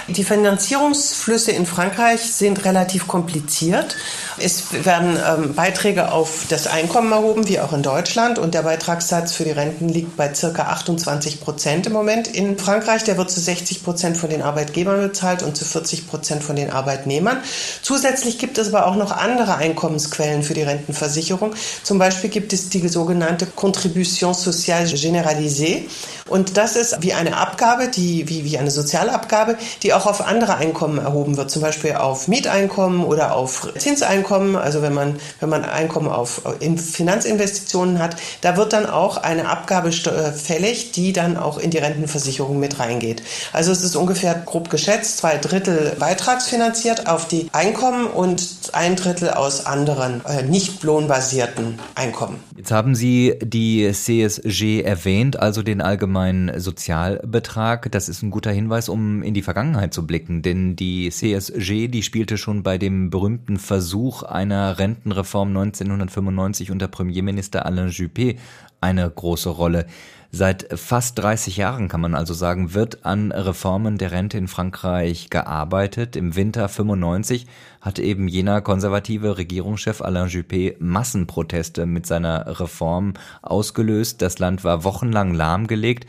Die 0.08 0.24
Finanzierungsflüsse 0.24 1.50
in 1.52 1.66
Frankreich 1.66 2.20
sind 2.20 2.64
relativ 2.64 3.08
kompliziert. 3.08 3.96
Es 4.38 4.84
werden 4.84 5.18
ähm, 5.26 5.54
Beiträge 5.54 6.12
auf 6.12 6.46
das 6.48 6.66
Einkommen 6.66 7.10
erhoben, 7.10 7.48
wie 7.48 7.58
auch 7.60 7.72
in 7.72 7.82
Deutschland. 7.82 8.38
Und 8.38 8.54
der 8.54 8.62
Beitragssatz 8.62 9.32
für 9.32 9.44
die 9.44 9.50
Renten 9.50 9.88
liegt 9.88 10.16
bei 10.16 10.32
circa 10.32 10.64
28 10.64 11.40
Prozent 11.40 11.86
im 11.86 11.92
Moment 11.92 12.28
in 12.28 12.56
Frankreich. 12.58 13.04
Der 13.04 13.18
wird 13.18 13.30
zu 13.30 13.40
60 13.40 13.82
Prozent 13.82 14.16
von 14.16 14.30
den 14.30 14.42
Arbeitgebern 14.42 15.00
bezahlt 15.00 15.42
und 15.42 15.56
zu 15.56 15.64
40 15.64 16.08
Prozent 16.08 16.42
von 16.42 16.56
den 16.56 16.70
Arbeitnehmern. 16.70 17.38
Zusätzlich 17.82 18.38
gibt 18.38 18.58
es 18.58 18.68
aber 18.72 18.86
auch 18.86 18.96
noch 18.96 19.10
andere 19.10 19.56
Einkommensquellen 19.56 20.42
für 20.42 20.54
die 20.54 20.62
Rentenversicherung. 20.62 21.54
Zum 21.82 21.98
Beispiel 21.98 22.30
gibt 22.30 22.52
es 22.52 22.68
die 22.68 22.86
sogenannte 22.88 23.46
Contribution 23.46 24.34
sociale 24.34 24.86
généralisée. 24.86 25.88
Und 26.28 26.56
das 26.56 26.76
ist 26.76 27.02
wie 27.02 27.12
eine 27.12 27.36
Abgabe, 27.36 27.88
die, 27.88 28.28
wie, 28.28 28.44
wie 28.44 28.58
eine 28.58 28.70
Sozialabgabe, 28.70 29.56
die 29.82 29.92
auch 29.92 30.06
auf 30.06 30.20
andere 30.20 30.56
Einkommen 30.56 30.98
erhoben 30.98 31.36
wird, 31.36 31.50
zum 31.50 31.62
Beispiel 31.62 31.94
auf 31.94 32.28
Mieteinkommen 32.28 33.04
oder 33.04 33.34
auf 33.34 33.68
Zinseinkommen. 33.76 34.56
Also 34.56 34.82
wenn 34.82 34.94
man, 34.94 35.18
wenn 35.40 35.48
man 35.48 35.64
Einkommen 35.64 36.08
auf 36.08 36.42
in 36.60 36.78
Finanzinvestitionen 36.78 37.98
hat, 37.98 38.16
da 38.40 38.56
wird 38.56 38.72
dann 38.72 38.86
auch 38.86 39.16
eine 39.18 39.48
Abgabe 39.48 39.92
fällig, 39.92 40.92
die 40.92 41.12
dann 41.12 41.36
auch 41.36 41.58
in 41.58 41.70
die 41.70 41.78
Rentenversicherung 41.78 42.58
mit 42.58 42.78
reingeht. 42.78 43.22
Also 43.52 43.72
es 43.72 43.82
ist 43.82 43.96
ungefähr 43.96 44.34
grob 44.34 44.70
geschätzt 44.70 45.18
zwei 45.18 45.36
Drittel 45.38 45.96
beitragsfinanziert 45.98 47.08
auf 47.08 47.26
die 47.28 47.48
Einkommen 47.52 48.06
und 48.06 48.70
ein 48.72 48.96
Drittel 48.96 49.30
aus 49.30 49.66
anderen 49.66 50.24
äh, 50.26 50.42
nicht 50.42 50.82
lohnbasierten 50.82 51.78
Einkommen. 51.94 52.45
Jetzt 52.56 52.70
haben 52.70 52.94
Sie 52.94 53.34
die 53.42 53.90
CSG 53.92 54.80
erwähnt, 54.80 55.38
also 55.38 55.62
den 55.62 55.82
allgemeinen 55.82 56.58
Sozialbetrag. 56.58 57.92
Das 57.92 58.08
ist 58.08 58.22
ein 58.22 58.30
guter 58.30 58.50
Hinweis, 58.50 58.88
um 58.88 59.22
in 59.22 59.34
die 59.34 59.42
Vergangenheit 59.42 59.92
zu 59.92 60.06
blicken, 60.06 60.40
denn 60.40 60.74
die 60.74 61.10
CSG, 61.10 61.88
die 61.88 62.02
spielte 62.02 62.38
schon 62.38 62.62
bei 62.62 62.78
dem 62.78 63.10
berühmten 63.10 63.58
Versuch 63.58 64.22
einer 64.22 64.78
Rentenreform 64.78 65.48
1995 65.48 66.70
unter 66.70 66.88
Premierminister 66.88 67.66
Alain 67.66 67.90
Juppé 67.90 68.36
eine 68.80 69.08
große 69.08 69.50
Rolle. 69.50 69.86
Seit 70.32 70.66
fast 70.78 71.18
30 71.18 71.56
Jahren 71.56 71.88
kann 71.88 72.00
man 72.00 72.14
also 72.14 72.34
sagen, 72.34 72.74
wird 72.74 73.06
an 73.06 73.32
Reformen 73.32 73.96
der 73.96 74.10
Rente 74.10 74.36
in 74.36 74.48
Frankreich 74.48 75.30
gearbeitet. 75.30 76.16
Im 76.16 76.36
Winter 76.36 76.68
95 76.68 77.46
hat 77.80 77.98
eben 77.98 78.28
jener 78.28 78.60
konservative 78.60 79.38
Regierungschef 79.38 80.02
Alain 80.02 80.28
Juppé 80.28 80.74
Massenproteste 80.78 81.86
mit 81.86 82.06
seiner 82.06 82.60
Reform 82.60 83.14
ausgelöst. 83.40 84.20
Das 84.20 84.38
Land 84.38 84.64
war 84.64 84.84
wochenlang 84.84 85.32
lahmgelegt. 85.32 86.06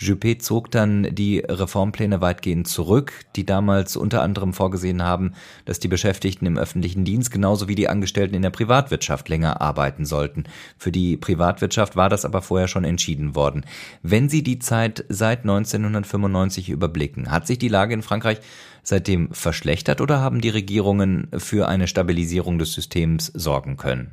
Juppé 0.00 0.38
zog 0.38 0.70
dann 0.70 1.14
die 1.14 1.40
Reformpläne 1.40 2.22
weitgehend 2.22 2.66
zurück, 2.66 3.12
die 3.36 3.44
damals 3.44 3.96
unter 3.96 4.22
anderem 4.22 4.54
vorgesehen 4.54 5.02
haben, 5.02 5.34
dass 5.66 5.78
die 5.78 5.88
Beschäftigten 5.88 6.46
im 6.46 6.56
öffentlichen 6.56 7.04
Dienst 7.04 7.30
genauso 7.30 7.68
wie 7.68 7.74
die 7.74 7.88
Angestellten 7.88 8.34
in 8.34 8.40
der 8.40 8.48
Privatwirtschaft 8.48 9.28
länger 9.28 9.60
arbeiten 9.60 10.06
sollten. 10.06 10.44
Für 10.78 10.90
die 10.90 11.18
Privatwirtschaft 11.18 11.96
war 11.96 12.08
das 12.08 12.24
aber 12.24 12.40
vorher 12.40 12.66
schon 12.66 12.84
entschieden 12.84 13.34
worden. 13.34 13.66
Wenn 14.02 14.30
Sie 14.30 14.42
die 14.42 14.58
Zeit 14.58 15.04
seit 15.10 15.40
1995 15.40 16.70
überblicken, 16.70 17.30
hat 17.30 17.46
sich 17.46 17.58
die 17.58 17.68
Lage 17.68 17.92
in 17.92 18.02
Frankreich 18.02 18.38
seitdem 18.82 19.30
verschlechtert 19.32 20.00
oder 20.00 20.20
haben 20.20 20.40
die 20.40 20.48
Regierungen 20.48 21.28
für 21.36 21.68
eine 21.68 21.86
Stabilisierung 21.86 22.58
des 22.58 22.72
Systems 22.72 23.26
sorgen 23.26 23.76
können? 23.76 24.12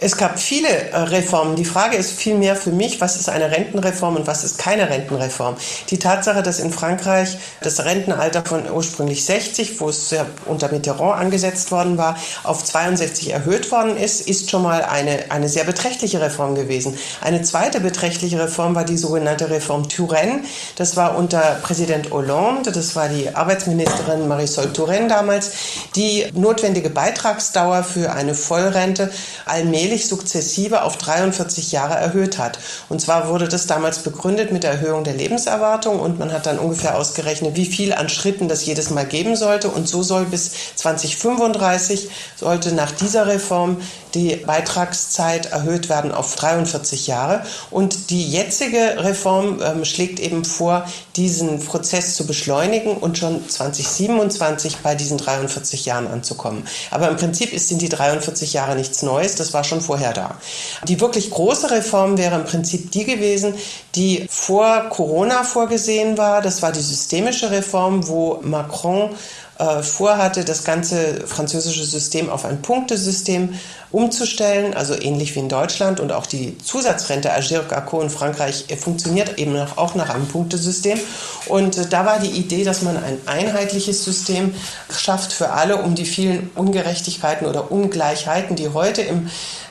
Es 0.00 0.16
gab 0.16 0.38
viele 0.38 0.68
äh, 0.68 0.96
Reformen. 0.96 1.56
Die 1.56 1.64
Frage 1.64 1.96
ist 1.96 2.12
vielmehr 2.12 2.54
für 2.54 2.70
mich, 2.70 3.00
was 3.00 3.16
ist 3.16 3.28
eine 3.28 3.50
Rentenreform 3.50 4.14
und 4.14 4.28
was 4.28 4.44
ist 4.44 4.56
keine 4.56 4.88
Rentenreform? 4.88 5.56
Die 5.90 5.98
Tatsache, 5.98 6.44
dass 6.44 6.60
in 6.60 6.70
Frankreich 6.70 7.36
das 7.62 7.84
Rentenalter 7.84 8.44
von 8.44 8.70
ursprünglich 8.70 9.24
60, 9.24 9.80
wo 9.80 9.88
es 9.88 10.14
unter 10.46 10.70
Mitterrand 10.70 11.20
angesetzt 11.20 11.72
worden 11.72 11.98
war, 11.98 12.16
auf 12.44 12.62
62 12.62 13.32
erhöht 13.32 13.72
worden 13.72 13.96
ist, 13.96 14.28
ist 14.28 14.48
schon 14.48 14.62
mal 14.62 14.82
eine, 14.82 15.32
eine 15.32 15.48
sehr 15.48 15.64
beträchtliche 15.64 16.20
Reform 16.20 16.54
gewesen. 16.54 16.96
Eine 17.20 17.42
zweite 17.42 17.80
beträchtliche 17.80 18.38
Reform 18.40 18.76
war 18.76 18.84
die 18.84 18.96
sogenannte 18.96 19.50
Reform 19.50 19.88
Turenne. 19.88 20.42
Das 20.76 20.96
war 20.96 21.18
unter 21.18 21.58
Präsident 21.62 22.12
Hollande, 22.12 22.70
das 22.70 22.94
war 22.94 23.08
die 23.08 23.34
Arbeitsministerin 23.34 24.28
Marisol 24.28 24.72
Touraine 24.72 25.08
damals, 25.08 25.50
die 25.96 26.26
notwendige 26.34 26.88
Beitragsdauer 26.90 27.82
für 27.82 28.12
eine 28.12 28.36
Vollrente 28.36 29.10
allmählich 29.44 29.87
sukzessive 29.96 30.82
auf 30.82 30.98
43 30.98 31.72
Jahre 31.72 31.94
erhöht 31.94 32.38
hat. 32.38 32.58
Und 32.88 33.00
zwar 33.00 33.28
wurde 33.28 33.48
das 33.48 33.66
damals 33.66 34.00
begründet 34.00 34.52
mit 34.52 34.62
der 34.62 34.72
Erhöhung 34.72 35.04
der 35.04 35.14
Lebenserwartung 35.14 35.98
und 36.00 36.18
man 36.18 36.32
hat 36.32 36.46
dann 36.46 36.58
ungefähr 36.58 36.96
ausgerechnet, 36.96 37.56
wie 37.56 37.66
viel 37.66 37.92
an 37.92 38.08
Schritten 38.08 38.48
das 38.48 38.66
jedes 38.66 38.90
Mal 38.90 39.06
geben 39.06 39.36
sollte. 39.36 39.68
Und 39.68 39.88
so 39.88 40.02
soll 40.02 40.26
bis 40.26 40.52
2035 40.76 42.10
sollte 42.36 42.74
nach 42.74 42.90
dieser 42.90 43.26
Reform 43.26 43.78
die 44.14 44.36
Beitragszeit 44.36 45.46
erhöht 45.46 45.88
werden 45.88 46.12
auf 46.12 46.36
43 46.36 47.06
Jahre. 47.06 47.42
Und 47.70 48.10
die 48.10 48.30
jetzige 48.30 49.04
Reform 49.04 49.60
ähm, 49.62 49.84
schlägt 49.84 50.20
eben 50.20 50.44
vor, 50.44 50.84
diesen 51.16 51.58
Prozess 51.64 52.14
zu 52.14 52.26
beschleunigen 52.26 52.96
und 52.96 53.18
schon 53.18 53.48
2027 53.48 54.78
bei 54.78 54.94
diesen 54.94 55.18
43 55.18 55.84
Jahren 55.84 56.06
anzukommen. 56.06 56.66
Aber 56.90 57.08
im 57.08 57.16
Prinzip 57.16 57.58
sind 57.58 57.82
die 57.82 57.88
43 57.88 58.52
Jahre 58.52 58.76
nichts 58.76 59.02
Neues, 59.02 59.34
das 59.34 59.52
war 59.52 59.64
schon 59.64 59.80
vorher 59.80 60.12
da. 60.12 60.36
Die 60.84 61.00
wirklich 61.00 61.30
große 61.30 61.70
Reform 61.70 62.18
wäre 62.18 62.36
im 62.36 62.44
Prinzip 62.44 62.90
die 62.92 63.04
gewesen, 63.04 63.54
die 63.94 64.26
vor 64.30 64.88
Corona 64.90 65.42
vorgesehen 65.42 66.16
war. 66.16 66.40
Das 66.40 66.62
war 66.62 66.72
die 66.72 66.80
systemische 66.80 67.50
Reform, 67.50 68.06
wo 68.06 68.38
Macron 68.42 69.10
äh, 69.58 69.82
vorhatte, 69.82 70.44
das 70.44 70.62
ganze 70.62 71.26
französische 71.26 71.84
System 71.84 72.30
auf 72.30 72.44
ein 72.44 72.62
Punktesystem 72.62 73.54
umzustellen, 73.90 74.74
also 74.74 74.94
ähnlich 74.94 75.34
wie 75.34 75.40
in 75.40 75.48
Deutschland. 75.48 75.98
Und 75.98 76.12
auch 76.12 76.26
die 76.26 76.56
Zusatzrente 76.58 77.32
Agir 77.32 77.64
Garco 77.68 78.00
in 78.00 78.10
Frankreich 78.10 78.66
äh, 78.68 78.76
funktioniert 78.76 79.38
eben 79.38 79.56
auch 79.56 79.94
nach 79.94 80.10
einem 80.10 80.28
Punktesystem. 80.28 81.00
Und 81.46 81.76
äh, 81.76 81.86
da 81.86 82.06
war 82.06 82.20
die 82.20 82.30
Idee, 82.30 82.62
dass 82.62 82.82
man 82.82 82.96
ein 82.96 83.18
einheitliches 83.26 84.04
System 84.04 84.54
schafft 84.96 85.32
für 85.32 85.50
alle, 85.50 85.78
um 85.78 85.94
die 85.94 86.06
vielen 86.06 86.50
Ungerechtigkeiten 86.54 87.46
oder 87.46 87.72
Ungleichheiten, 87.72 88.54
die 88.54 88.68
heute 88.68 89.02
im 89.02 89.28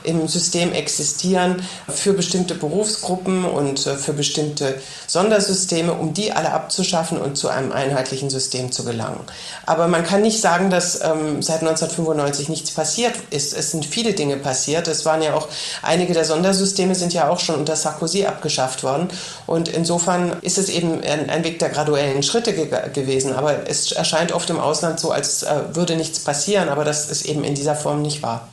im 0.08 0.28
System 0.28 0.72
existieren 0.72 1.62
für 1.90 2.14
bestimmte 2.14 2.56
Berufsgruppen 2.56 3.46
und 3.46 3.80
für 3.80 4.14
bestimmte 4.14 4.80
Sondersysteme, 5.06 5.94
um 5.94 6.14
die 6.14 6.32
alle 6.32 6.54
abzuschaffen 6.54 7.18
und 7.18 7.38
zu 7.38 7.50
einem 7.50 7.72
einheitlichen 7.72 8.30
System 8.30 8.72
zu 8.72 8.86
gelangen. 8.86 9.20
Aber 9.66 9.77
man 9.88 10.04
kann 10.04 10.22
nicht 10.22 10.42
sagen, 10.42 10.70
dass 10.70 11.02
ähm, 11.02 11.42
seit 11.42 11.60
1995 11.60 12.50
nichts 12.50 12.72
passiert 12.72 13.14
ist. 13.30 13.56
Es 13.56 13.72
sind 13.72 13.86
viele 13.86 14.14
Dinge 14.14 14.38
passiert. 14.38 14.88
Es 14.88 15.06
waren 15.06 15.22
ja 15.22 15.36
auch 15.36 15.48
einige 15.84 16.14
der 16.14 16.26
Sondersysteme 16.26 16.96
sind 16.96 17.14
ja 17.14 17.30
auch 17.30 17.40
schon 17.40 17.56
unter 17.56 17.76
Sarkozy 17.76 18.26
abgeschafft 18.26 18.84
worden. 18.84 19.10
Und 19.46 19.68
insofern 19.68 20.38
ist 20.42 20.58
es 20.58 20.70
eben 20.70 21.02
ein, 21.04 21.30
ein 21.30 21.44
Weg 21.44 21.60
der 21.60 21.70
graduellen 21.70 22.24
Schritte 22.24 22.54
ge 22.54 22.68
gewesen. 22.94 23.34
Aber 23.34 23.70
es 23.70 23.92
erscheint 23.92 24.32
oft 24.32 24.50
im 24.50 24.60
Ausland 24.60 25.00
so, 25.00 25.12
als 25.12 25.44
äh, 25.44 25.76
würde 25.76 25.96
nichts 25.96 26.20
passieren. 26.20 26.70
Aber 26.70 26.84
das 26.84 27.12
ist 27.12 27.26
eben 27.26 27.44
in 27.44 27.54
dieser 27.54 27.76
Form 27.76 28.02
nicht 28.02 28.24
wahr. 28.24 28.48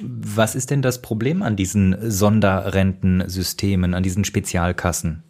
Was 0.00 0.54
ist 0.54 0.70
denn 0.70 0.82
das 0.82 1.02
Problem 1.02 1.42
an 1.42 1.56
diesen 1.56 2.10
Sonderrentensystemen, 2.10 3.94
an 3.94 4.02
diesen 4.02 4.24
Spezialkassen? 4.24 5.22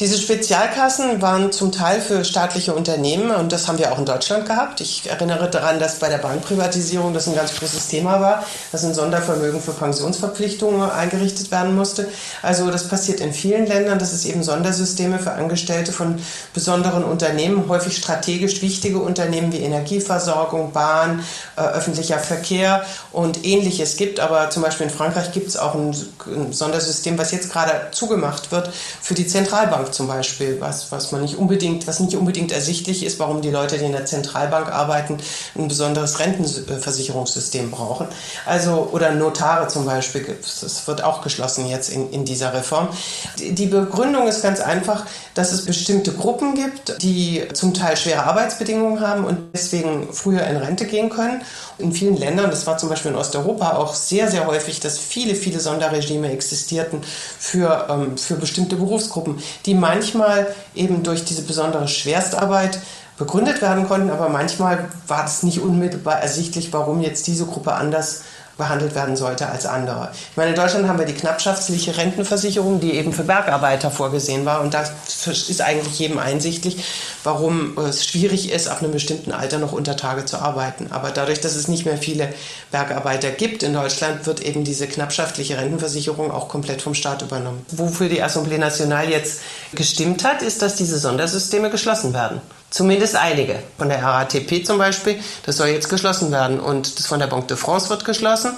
Diese 0.00 0.16
Spezialkassen 0.16 1.20
waren 1.20 1.52
zum 1.52 1.72
Teil 1.72 2.00
für 2.00 2.24
staatliche 2.24 2.72
Unternehmen 2.72 3.30
und 3.32 3.52
das 3.52 3.68
haben 3.68 3.76
wir 3.76 3.92
auch 3.92 3.98
in 3.98 4.06
Deutschland 4.06 4.46
gehabt. 4.46 4.80
Ich 4.80 5.10
erinnere 5.10 5.50
daran, 5.50 5.78
dass 5.78 5.98
bei 5.98 6.08
der 6.08 6.16
Bankprivatisierung 6.16 7.12
das 7.12 7.28
ein 7.28 7.34
ganz 7.34 7.54
großes 7.54 7.88
Thema 7.88 8.18
war, 8.18 8.42
dass 8.72 8.82
ein 8.82 8.94
Sondervermögen 8.94 9.60
für 9.60 9.72
Pensionsverpflichtungen 9.72 10.90
eingerichtet 10.90 11.50
werden 11.50 11.76
musste. 11.76 12.08
Also 12.40 12.70
das 12.70 12.88
passiert 12.88 13.20
in 13.20 13.34
vielen 13.34 13.66
Ländern, 13.66 13.98
dass 13.98 14.14
es 14.14 14.24
eben 14.24 14.42
Sondersysteme 14.42 15.18
für 15.18 15.32
Angestellte 15.32 15.92
von 15.92 16.18
besonderen 16.54 17.04
Unternehmen, 17.04 17.68
häufig 17.68 17.94
strategisch 17.94 18.62
wichtige 18.62 19.00
Unternehmen 19.00 19.52
wie 19.52 19.58
Energieversorgung, 19.58 20.72
Bahn, 20.72 21.22
äh, 21.56 21.60
öffentlicher 21.60 22.18
Verkehr 22.18 22.86
und 23.12 23.44
ähnliches 23.44 23.98
gibt. 23.98 24.18
Aber 24.18 24.48
zum 24.48 24.62
Beispiel 24.62 24.86
in 24.86 24.92
Frankreich 24.92 25.32
gibt 25.32 25.48
es 25.48 25.58
auch 25.58 25.74
ein, 25.74 25.94
ein 26.24 26.54
Sondersystem, 26.54 27.18
was 27.18 27.32
jetzt 27.32 27.52
gerade 27.52 27.88
zugemacht 27.90 28.50
wird 28.50 28.70
für 29.02 29.12
die 29.12 29.26
Zentralbank 29.26 29.89
Zum 29.92 30.06
Beispiel, 30.06 30.60
was, 30.60 30.92
was 30.92 31.12
man 31.12 31.22
nicht 31.22 31.36
unbedingt, 31.36 31.86
was 31.86 32.00
nicht 32.00 32.16
unbedingt 32.16 32.52
ersichtlich 32.52 33.04
ist, 33.04 33.18
warum 33.18 33.42
die 33.42 33.50
Leute, 33.50 33.78
die 33.78 33.84
in 33.84 33.92
der 33.92 34.06
Zentralbank 34.06 34.68
arbeiten, 34.68 35.18
ein 35.56 35.68
besonderes 35.68 36.18
Rentenversicherungssystem 36.18 37.70
brauchen. 37.70 38.06
Also, 38.46 38.90
oder 38.92 39.12
Notare 39.12 39.68
zum 39.68 39.84
Beispiel, 39.84 40.36
das 40.40 40.86
wird 40.86 41.02
auch 41.04 41.22
geschlossen 41.22 41.66
jetzt 41.66 41.90
in, 41.90 42.10
in 42.10 42.24
dieser 42.24 42.52
Reform. 42.54 42.88
Die 43.38 43.66
Begründung 43.66 44.28
ist 44.28 44.42
ganz 44.42 44.60
einfach, 44.60 45.06
dass 45.34 45.52
es 45.52 45.64
bestimmte 45.64 46.12
Gruppen 46.12 46.54
gibt, 46.54 47.02
die 47.02 47.42
zum 47.52 47.74
Teil 47.74 47.96
schwere 47.96 48.24
Arbeitsbedingungen 48.24 49.00
haben 49.00 49.24
und 49.24 49.38
deswegen 49.54 50.12
früher 50.12 50.46
in 50.46 50.56
Rente 50.56 50.86
gehen 50.86 51.10
können. 51.10 51.42
In 51.78 51.92
vielen 51.92 52.16
Ländern, 52.16 52.50
das 52.50 52.66
war 52.66 52.78
zum 52.78 52.88
Beispiel 52.88 53.12
in 53.12 53.16
Osteuropa 53.16 53.76
auch 53.76 53.94
sehr, 53.94 54.30
sehr 54.30 54.46
häufig, 54.46 54.80
dass 54.80 54.98
viele, 54.98 55.34
viele 55.34 55.60
Sonderregime 55.60 56.30
existierten 56.30 57.00
für, 57.38 57.86
ähm, 57.88 58.18
für 58.18 58.34
bestimmte 58.34 58.76
Berufsgruppen, 58.76 59.42
die 59.66 59.74
manchmal 59.80 60.46
eben 60.74 61.02
durch 61.02 61.24
diese 61.24 61.42
besondere 61.42 61.88
Schwerstarbeit 61.88 62.78
begründet 63.18 63.60
werden 63.60 63.86
konnten, 63.86 64.10
aber 64.10 64.28
manchmal 64.28 64.88
war 65.06 65.26
es 65.26 65.42
nicht 65.42 65.60
unmittelbar 65.60 66.20
ersichtlich, 66.20 66.72
warum 66.72 67.02
jetzt 67.02 67.26
diese 67.26 67.44
Gruppe 67.44 67.74
anders 67.74 68.22
behandelt 68.60 68.94
werden 68.94 69.16
sollte 69.16 69.48
als 69.48 69.66
andere. 69.66 70.10
Ich 70.30 70.36
meine, 70.36 70.50
in 70.50 70.56
Deutschland 70.56 70.86
haben 70.86 71.00
wir 71.00 71.06
die 71.06 71.14
knappschaftliche 71.14 71.96
Rentenversicherung, 71.96 72.78
die 72.78 72.92
eben 72.92 73.12
für 73.12 73.24
Bergarbeiter 73.24 73.90
vorgesehen 73.90 74.44
war. 74.44 74.60
Und 74.60 74.74
da 74.74 74.84
ist 75.26 75.60
eigentlich 75.60 75.98
jedem 75.98 76.18
einsichtlich, 76.18 76.84
warum 77.24 77.76
es 77.78 78.06
schwierig 78.06 78.52
ist, 78.52 78.68
ab 78.68 78.82
einem 78.82 78.92
bestimmten 78.92 79.32
Alter 79.32 79.58
noch 79.58 79.72
unter 79.72 79.96
Tage 79.96 80.24
zu 80.24 80.38
arbeiten. 80.38 80.86
Aber 80.90 81.10
dadurch, 81.10 81.40
dass 81.40 81.56
es 81.56 81.66
nicht 81.66 81.84
mehr 81.84 81.98
viele 81.98 82.32
Bergarbeiter 82.70 83.30
gibt 83.30 83.64
in 83.64 83.72
Deutschland, 83.72 84.26
wird 84.26 84.40
eben 84.40 84.62
diese 84.62 84.86
knappschaftliche 84.86 85.58
Rentenversicherung 85.58 86.30
auch 86.30 86.48
komplett 86.48 86.82
vom 86.82 86.94
Staat 86.94 87.22
übernommen. 87.22 87.66
Wofür 87.70 88.08
die 88.08 88.22
Assemblée 88.22 88.58
Nationale 88.58 89.10
jetzt 89.10 89.40
gestimmt 89.72 90.22
hat, 90.22 90.42
ist, 90.42 90.62
dass 90.62 90.76
diese 90.76 90.98
Sondersysteme 90.98 91.70
geschlossen 91.70 92.14
werden. 92.14 92.40
Zumindest 92.70 93.16
einige. 93.16 93.58
Von 93.78 93.88
der 93.88 94.02
RATP 94.02 94.64
zum 94.64 94.78
Beispiel, 94.78 95.18
das 95.44 95.56
soll 95.56 95.68
jetzt 95.68 95.88
geschlossen 95.88 96.30
werden. 96.30 96.60
Und 96.60 96.98
das 96.98 97.06
von 97.06 97.18
der 97.18 97.26
Banque 97.26 97.48
de 97.48 97.56
France 97.56 97.90
wird 97.90 98.04
geschlossen. 98.04 98.52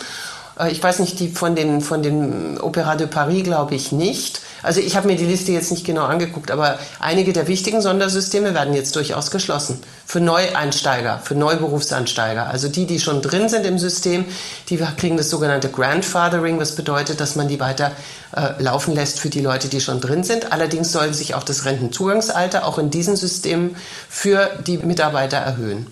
Äh, 0.58 0.70
ich 0.70 0.82
weiß 0.82 0.98
nicht, 0.98 1.18
die 1.18 1.28
von 1.28 1.56
den, 1.56 1.80
von 1.80 2.02
den 2.02 2.58
Opéra 2.58 2.96
de 2.96 3.06
Paris 3.06 3.42
glaube 3.42 3.74
ich 3.74 3.90
nicht. 3.90 4.42
Also 4.62 4.80
ich 4.80 4.96
habe 4.96 5.08
mir 5.08 5.16
die 5.16 5.26
Liste 5.26 5.52
jetzt 5.52 5.70
nicht 5.70 5.84
genau 5.84 6.04
angeguckt, 6.04 6.50
aber 6.50 6.78
einige 7.00 7.32
der 7.32 7.48
wichtigen 7.48 7.80
Sondersysteme 7.80 8.54
werden 8.54 8.74
jetzt 8.74 8.94
durchaus 8.96 9.30
geschlossen. 9.30 9.80
Für 10.06 10.20
Neueinsteiger, 10.20 11.20
für 11.22 11.34
Neuberufsansteiger. 11.34 12.46
Also 12.46 12.68
die, 12.68 12.86
die 12.86 13.00
schon 13.00 13.22
drin 13.22 13.48
sind 13.48 13.66
im 13.66 13.78
System, 13.78 14.24
die 14.68 14.78
kriegen 14.96 15.16
das 15.16 15.30
sogenannte 15.30 15.68
Grandfathering, 15.68 16.58
was 16.58 16.76
bedeutet, 16.76 17.20
dass 17.20 17.36
man 17.36 17.48
die 17.48 17.60
weiter 17.60 17.92
äh, 18.36 18.62
laufen 18.62 18.94
lässt 18.94 19.20
für 19.20 19.30
die 19.30 19.40
Leute, 19.40 19.68
die 19.68 19.80
schon 19.80 20.00
drin 20.00 20.24
sind. 20.24 20.52
Allerdings 20.52 20.92
soll 20.92 21.12
sich 21.14 21.34
auch 21.34 21.42
das 21.42 21.64
Rentenzugangsalter 21.64 22.66
auch 22.66 22.78
in 22.78 22.90
diesen 22.90 23.16
Systemen 23.16 23.76
für 24.08 24.50
die 24.66 24.78
Mitarbeiter 24.78 25.38
erhöhen. 25.38 25.86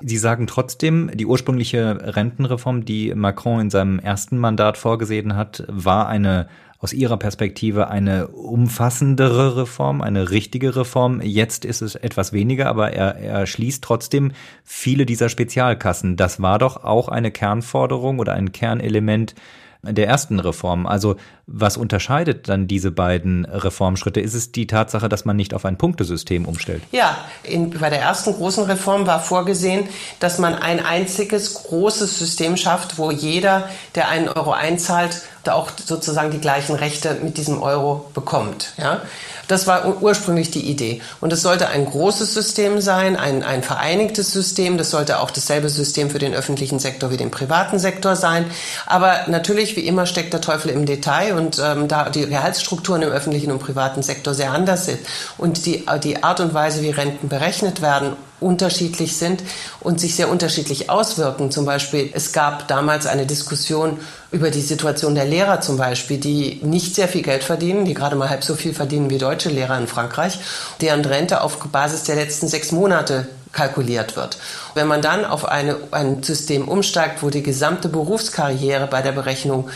Sie 0.00 0.18
sagen 0.18 0.46
trotzdem, 0.46 1.10
die 1.14 1.26
ursprüngliche 1.26 2.14
Rentenreform, 2.16 2.84
die 2.84 3.14
Macron 3.14 3.60
in 3.60 3.70
seinem 3.70 3.98
ersten 3.98 4.38
Mandat 4.38 4.78
vorgesehen 4.78 5.36
hat, 5.36 5.64
war 5.68 6.08
eine 6.08 6.48
aus 6.80 6.92
Ihrer 6.92 7.16
Perspektive 7.16 7.88
eine 7.88 8.28
umfassendere 8.28 9.56
Reform, 9.56 10.00
eine 10.00 10.30
richtige 10.30 10.76
Reform. 10.76 11.20
Jetzt 11.20 11.64
ist 11.64 11.82
es 11.82 11.96
etwas 11.96 12.32
weniger, 12.32 12.66
aber 12.68 12.92
er, 12.92 13.16
er 13.16 13.46
schließt 13.46 13.82
trotzdem 13.82 14.32
viele 14.62 15.04
dieser 15.04 15.28
Spezialkassen. 15.28 16.16
Das 16.16 16.40
war 16.40 16.60
doch 16.60 16.84
auch 16.84 17.08
eine 17.08 17.32
Kernforderung 17.32 18.20
oder 18.20 18.34
ein 18.34 18.52
Kernelement 18.52 19.34
der 19.82 20.06
ersten 20.06 20.40
Reform. 20.40 20.86
Also 20.86 21.16
was 21.46 21.76
unterscheidet 21.76 22.48
dann 22.48 22.66
diese 22.66 22.90
beiden 22.90 23.44
Reformschritte? 23.44 24.20
Ist 24.20 24.34
es 24.34 24.52
die 24.52 24.66
Tatsache, 24.66 25.08
dass 25.08 25.24
man 25.24 25.36
nicht 25.36 25.54
auf 25.54 25.64
ein 25.64 25.78
Punktesystem 25.78 26.44
umstellt? 26.44 26.82
Ja, 26.92 27.16
in, 27.42 27.70
bei 27.70 27.88
der 27.88 28.00
ersten 28.00 28.34
großen 28.34 28.64
Reform 28.64 29.06
war 29.06 29.20
vorgesehen, 29.20 29.88
dass 30.20 30.38
man 30.38 30.54
ein 30.54 30.84
einziges 30.84 31.54
großes 31.54 32.18
System 32.18 32.56
schafft, 32.56 32.98
wo 32.98 33.10
jeder, 33.10 33.68
der 33.94 34.08
einen 34.08 34.28
Euro 34.28 34.52
einzahlt, 34.52 35.22
auch 35.54 35.70
sozusagen 35.84 36.30
die 36.30 36.40
gleichen 36.40 36.74
Rechte 36.74 37.16
mit 37.22 37.36
diesem 37.38 37.62
Euro 37.62 38.10
bekommt. 38.14 38.72
Ja? 38.76 39.02
Das 39.48 39.66
war 39.66 40.02
ursprünglich 40.02 40.50
die 40.50 40.70
Idee. 40.70 41.00
Und 41.20 41.32
es 41.32 41.42
sollte 41.42 41.68
ein 41.68 41.86
großes 41.86 42.34
System 42.34 42.80
sein, 42.80 43.16
ein, 43.16 43.42
ein 43.42 43.62
vereinigtes 43.62 44.30
System. 44.30 44.76
Das 44.76 44.90
sollte 44.90 45.20
auch 45.20 45.30
dasselbe 45.30 45.70
System 45.70 46.10
für 46.10 46.18
den 46.18 46.34
öffentlichen 46.34 46.78
Sektor 46.78 47.10
wie 47.10 47.16
den 47.16 47.30
privaten 47.30 47.78
Sektor 47.78 48.14
sein. 48.14 48.44
Aber 48.86 49.26
natürlich, 49.26 49.74
wie 49.76 49.86
immer, 49.86 50.04
steckt 50.04 50.34
der 50.34 50.42
Teufel 50.42 50.70
im 50.70 50.84
Detail 50.84 51.34
und 51.34 51.58
ähm, 51.58 51.88
da 51.88 52.10
die 52.10 52.26
Gehaltsstrukturen 52.26 53.02
im 53.02 53.10
öffentlichen 53.10 53.50
und 53.50 53.58
privaten 53.58 54.02
Sektor 54.02 54.34
sehr 54.34 54.52
anders 54.52 54.84
sind 54.84 55.00
und 55.38 55.64
die, 55.64 55.86
die 56.02 56.22
Art 56.22 56.40
und 56.40 56.52
Weise, 56.52 56.82
wie 56.82 56.90
Renten 56.90 57.28
berechnet 57.28 57.80
werden 57.80 58.16
unterschiedlich 58.40 59.16
sind 59.16 59.42
und 59.80 60.00
sich 60.00 60.14
sehr 60.14 60.28
unterschiedlich 60.28 60.90
auswirken. 60.90 61.50
Zum 61.50 61.64
Beispiel, 61.64 62.10
es 62.12 62.32
gab 62.32 62.68
damals 62.68 63.06
eine 63.06 63.26
Diskussion 63.26 63.98
über 64.30 64.50
die 64.50 64.60
Situation 64.60 65.14
der 65.14 65.24
Lehrer 65.24 65.60
zum 65.60 65.76
Beispiel, 65.76 66.18
die 66.18 66.60
nicht 66.62 66.94
sehr 66.94 67.08
viel 67.08 67.22
Geld 67.22 67.44
verdienen, 67.44 67.84
die 67.84 67.94
gerade 67.94 68.16
mal 68.16 68.28
halb 68.28 68.44
so 68.44 68.54
viel 68.54 68.74
verdienen 68.74 69.10
wie 69.10 69.18
deutsche 69.18 69.48
Lehrer 69.48 69.78
in 69.78 69.86
Frankreich, 69.86 70.38
deren 70.80 71.04
Rente 71.04 71.40
auf 71.40 71.58
Basis 71.58 72.04
der 72.04 72.16
letzten 72.16 72.48
sechs 72.48 72.72
Monate 72.72 73.26
kalkuliert 73.52 74.16
wird. 74.16 74.38
Wenn 74.74 74.86
man 74.86 75.02
dann 75.02 75.24
auf 75.24 75.46
eine, 75.46 75.76
ein 75.90 76.22
System 76.22 76.68
umsteigt, 76.68 77.22
wo 77.22 77.30
die 77.30 77.42
gesamte 77.42 77.88
Berufskarriere 77.88 78.86
bei 78.86 79.02
der 79.02 79.12
Berechnung 79.12 79.70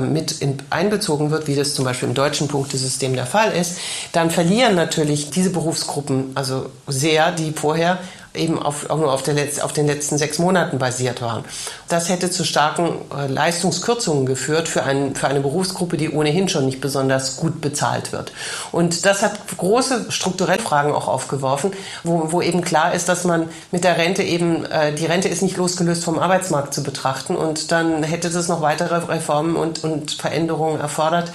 mit 0.00 0.32
in, 0.40 0.58
einbezogen 0.70 1.30
wird, 1.30 1.46
wie 1.46 1.54
das 1.54 1.74
zum 1.74 1.84
Beispiel 1.84 2.08
im 2.08 2.14
deutschen 2.14 2.48
Punktesystem 2.48 3.14
der 3.14 3.26
Fall 3.26 3.52
ist, 3.52 3.78
dann 4.12 4.30
verlieren 4.30 4.74
natürlich 4.74 5.30
diese 5.30 5.50
Berufsgruppen 5.50 6.32
also 6.34 6.70
sehr, 6.86 7.32
die 7.32 7.52
vorher 7.52 7.98
eben 8.34 8.60
auf, 8.60 8.90
auch 8.90 8.98
nur 8.98 9.12
auf, 9.12 9.26
Letz-, 9.26 9.60
auf 9.60 9.72
den 9.72 9.86
letzten 9.86 10.18
sechs 10.18 10.38
Monaten 10.38 10.78
basiert 10.78 11.22
waren. 11.22 11.44
Das 11.88 12.08
hätte 12.08 12.30
zu 12.30 12.44
starken 12.44 12.96
äh, 13.16 13.28
Leistungskürzungen 13.28 14.26
geführt 14.26 14.68
für, 14.68 14.82
ein, 14.82 15.14
für 15.14 15.28
eine 15.28 15.40
Berufsgruppe, 15.40 15.96
die 15.96 16.10
ohnehin 16.10 16.48
schon 16.48 16.66
nicht 16.66 16.80
besonders 16.80 17.36
gut 17.36 17.60
bezahlt 17.60 18.12
wird. 18.12 18.32
Und 18.72 19.06
das 19.06 19.22
hat 19.22 19.38
große 19.56 20.06
strukturelle 20.10 20.60
Fragen 20.60 20.92
auch 20.92 21.08
aufgeworfen, 21.08 21.72
wo, 22.02 22.32
wo 22.32 22.42
eben 22.42 22.62
klar 22.62 22.92
ist, 22.94 23.08
dass 23.08 23.24
man 23.24 23.48
mit 23.70 23.84
der 23.84 23.96
Rente 23.96 24.22
eben, 24.22 24.64
äh, 24.64 24.92
die 24.92 25.06
Rente 25.06 25.28
ist 25.28 25.42
nicht 25.42 25.56
losgelöst 25.56 26.04
vom 26.04 26.18
Arbeitsmarkt 26.18 26.74
zu 26.74 26.82
betrachten 26.82 27.36
und 27.36 27.70
dann 27.70 28.02
hätte 28.02 28.30
das 28.30 28.48
noch 28.48 28.60
weitere 28.60 28.96
Reformen 28.96 29.56
und, 29.56 29.84
und 29.84 30.12
Veränderungen 30.12 30.80
erfordert, 30.80 31.30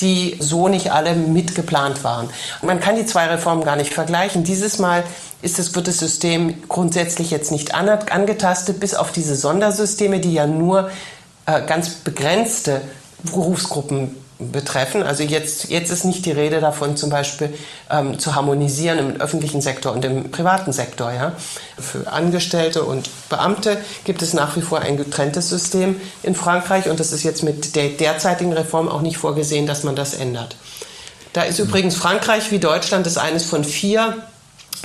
die 0.00 0.36
so 0.40 0.68
nicht 0.68 0.92
alle 0.92 1.14
mitgeplant 1.14 2.04
waren. 2.04 2.28
Man 2.62 2.80
kann 2.80 2.96
die 2.96 3.06
zwei 3.06 3.26
Reformen 3.26 3.64
gar 3.64 3.76
nicht 3.76 3.92
vergleichen. 3.92 4.44
Dieses 4.44 4.78
Mal 4.78 5.04
ist 5.42 5.58
es, 5.58 5.74
wird 5.74 5.88
das 5.88 5.98
System 5.98 6.62
grundsätzlich 6.68 7.30
jetzt 7.30 7.50
nicht 7.50 7.74
angetastet, 7.74 8.80
bis 8.80 8.94
auf 8.94 9.12
diese 9.12 9.36
Sondersysteme, 9.36 10.20
die 10.20 10.34
ja 10.34 10.46
nur 10.46 10.90
äh, 11.46 11.62
ganz 11.66 11.90
begrenzte 11.90 12.80
Berufsgruppen 13.24 14.14
betreffen. 14.38 15.02
Also 15.02 15.24
jetzt, 15.24 15.68
jetzt 15.68 15.90
ist 15.90 16.04
nicht 16.04 16.24
die 16.24 16.30
Rede 16.30 16.60
davon, 16.60 16.96
zum 16.96 17.10
Beispiel 17.10 17.52
ähm, 17.90 18.18
zu 18.18 18.34
harmonisieren 18.34 18.98
im 18.98 19.20
öffentlichen 19.20 19.60
Sektor 19.60 19.92
und 19.92 20.04
im 20.04 20.30
privaten 20.30 20.72
Sektor. 20.72 21.12
Ja? 21.12 21.32
Für 21.78 22.10
Angestellte 22.10 22.84
und 22.84 23.10
Beamte 23.28 23.78
gibt 24.04 24.22
es 24.22 24.34
nach 24.34 24.56
wie 24.56 24.62
vor 24.62 24.80
ein 24.80 24.96
getrenntes 24.96 25.48
System 25.48 26.00
in 26.22 26.34
Frankreich 26.34 26.88
und 26.88 27.00
das 27.00 27.12
ist 27.12 27.24
jetzt 27.24 27.42
mit 27.42 27.74
der 27.74 27.88
derzeitigen 27.88 28.52
Reform 28.52 28.88
auch 28.88 29.00
nicht 29.00 29.18
vorgesehen, 29.18 29.66
dass 29.66 29.82
man 29.82 29.96
das 29.96 30.14
ändert. 30.14 30.56
Da 31.32 31.42
ist 31.42 31.58
übrigens 31.58 31.96
Frankreich 31.96 32.50
wie 32.52 32.58
Deutschland 32.58 33.06
das 33.06 33.18
eines 33.18 33.44
von 33.44 33.64
vier 33.64 34.16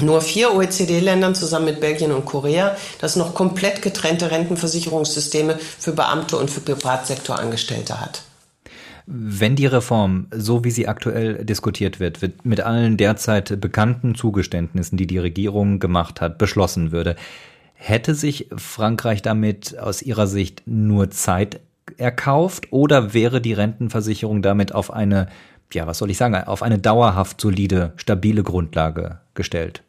nur 0.01 0.21
vier 0.21 0.55
OECD-Ländern 0.55 1.35
zusammen 1.35 1.65
mit 1.65 1.79
Belgien 1.79 2.11
und 2.11 2.25
Korea, 2.25 2.75
das 2.99 3.15
noch 3.15 3.35
komplett 3.35 3.83
getrennte 3.83 4.31
Rentenversicherungssysteme 4.31 5.59
für 5.77 5.91
Beamte 5.91 6.37
und 6.37 6.49
für 6.49 6.61
Privatsektorangestellte 6.61 8.01
hat. 8.01 8.23
Wenn 9.05 9.55
die 9.55 9.65
Reform, 9.65 10.27
so 10.31 10.63
wie 10.63 10.71
sie 10.71 10.87
aktuell 10.87 11.43
diskutiert 11.45 11.99
wird, 11.99 12.19
mit 12.45 12.61
allen 12.61 12.97
derzeit 12.97 13.59
bekannten 13.59 14.15
Zugeständnissen, 14.15 14.97
die 14.97 15.07
die 15.07 15.17
Regierung 15.17 15.79
gemacht 15.79 16.21
hat, 16.21 16.37
beschlossen 16.37 16.91
würde, 16.91 17.15
hätte 17.73 18.15
sich 18.15 18.49
Frankreich 18.55 19.21
damit 19.21 19.77
aus 19.77 20.01
Ihrer 20.01 20.27
Sicht 20.27 20.63
nur 20.65 21.11
Zeit 21.11 21.59
erkauft 21.97 22.71
oder 22.71 23.13
wäre 23.13 23.41
die 23.41 23.53
Rentenversicherung 23.53 24.41
damit 24.41 24.73
auf 24.73 24.91
eine 24.91 25.27
ja, 25.73 25.87
was 25.87 25.97
soll 25.97 26.11
ich 26.11 26.17
sagen, 26.17 26.35
auf 26.35 26.63
eine 26.63 26.79
dauerhaft 26.79 27.41
solide, 27.41 27.93
stabile 27.95 28.43
Grundlage 28.43 29.19
gestellt? 29.33 29.83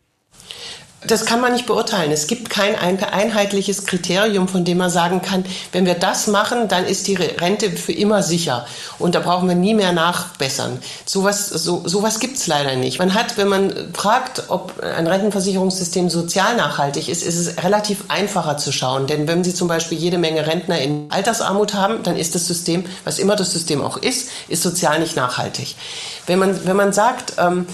Das 1.06 1.24
kann 1.24 1.40
man 1.40 1.52
nicht 1.52 1.66
beurteilen. 1.66 2.12
Es 2.12 2.26
gibt 2.26 2.50
kein 2.50 2.76
einheitliches 2.76 3.86
Kriterium, 3.86 4.48
von 4.48 4.64
dem 4.64 4.78
man 4.78 4.90
sagen 4.90 5.22
kann, 5.22 5.44
wenn 5.72 5.86
wir 5.86 5.94
das 5.94 6.26
machen, 6.26 6.68
dann 6.68 6.84
ist 6.86 7.06
die 7.06 7.14
Rente 7.14 7.70
für 7.72 7.92
immer 7.92 8.22
sicher. 8.22 8.66
Und 8.98 9.14
da 9.14 9.20
brauchen 9.20 9.48
wir 9.48 9.54
nie 9.54 9.74
mehr 9.74 9.92
nachbessern. 9.92 10.78
Sowas, 11.04 11.48
so, 11.48 11.82
gibt 12.20 12.36
es 12.36 12.46
leider 12.46 12.76
nicht. 12.76 12.98
Man 12.98 13.14
hat, 13.14 13.36
wenn 13.36 13.48
man 13.48 13.92
fragt, 13.92 14.44
ob 14.48 14.82
ein 14.82 15.06
Rentenversicherungssystem 15.06 16.08
sozial 16.08 16.56
nachhaltig 16.56 17.08
ist, 17.08 17.22
ist 17.22 17.36
es 17.36 17.62
relativ 17.62 18.04
einfacher 18.08 18.56
zu 18.56 18.72
schauen. 18.72 19.06
Denn 19.06 19.28
wenn 19.28 19.44
Sie 19.44 19.54
zum 19.54 19.68
Beispiel 19.68 19.98
jede 19.98 20.18
Menge 20.18 20.46
Rentner 20.46 20.80
in 20.80 21.10
Altersarmut 21.10 21.74
haben, 21.74 22.02
dann 22.02 22.16
ist 22.16 22.34
das 22.34 22.46
System, 22.46 22.84
was 23.04 23.18
immer 23.18 23.36
das 23.36 23.52
System 23.52 23.82
auch 23.82 23.96
ist, 23.96 24.28
ist 24.48 24.62
sozial 24.62 25.00
nicht 25.00 25.16
nachhaltig. 25.16 25.76
Wenn 26.26 26.38
man, 26.38 26.66
wenn 26.66 26.76
man 26.76 26.92
sagt, 26.92 27.34
ähm, 27.38 27.66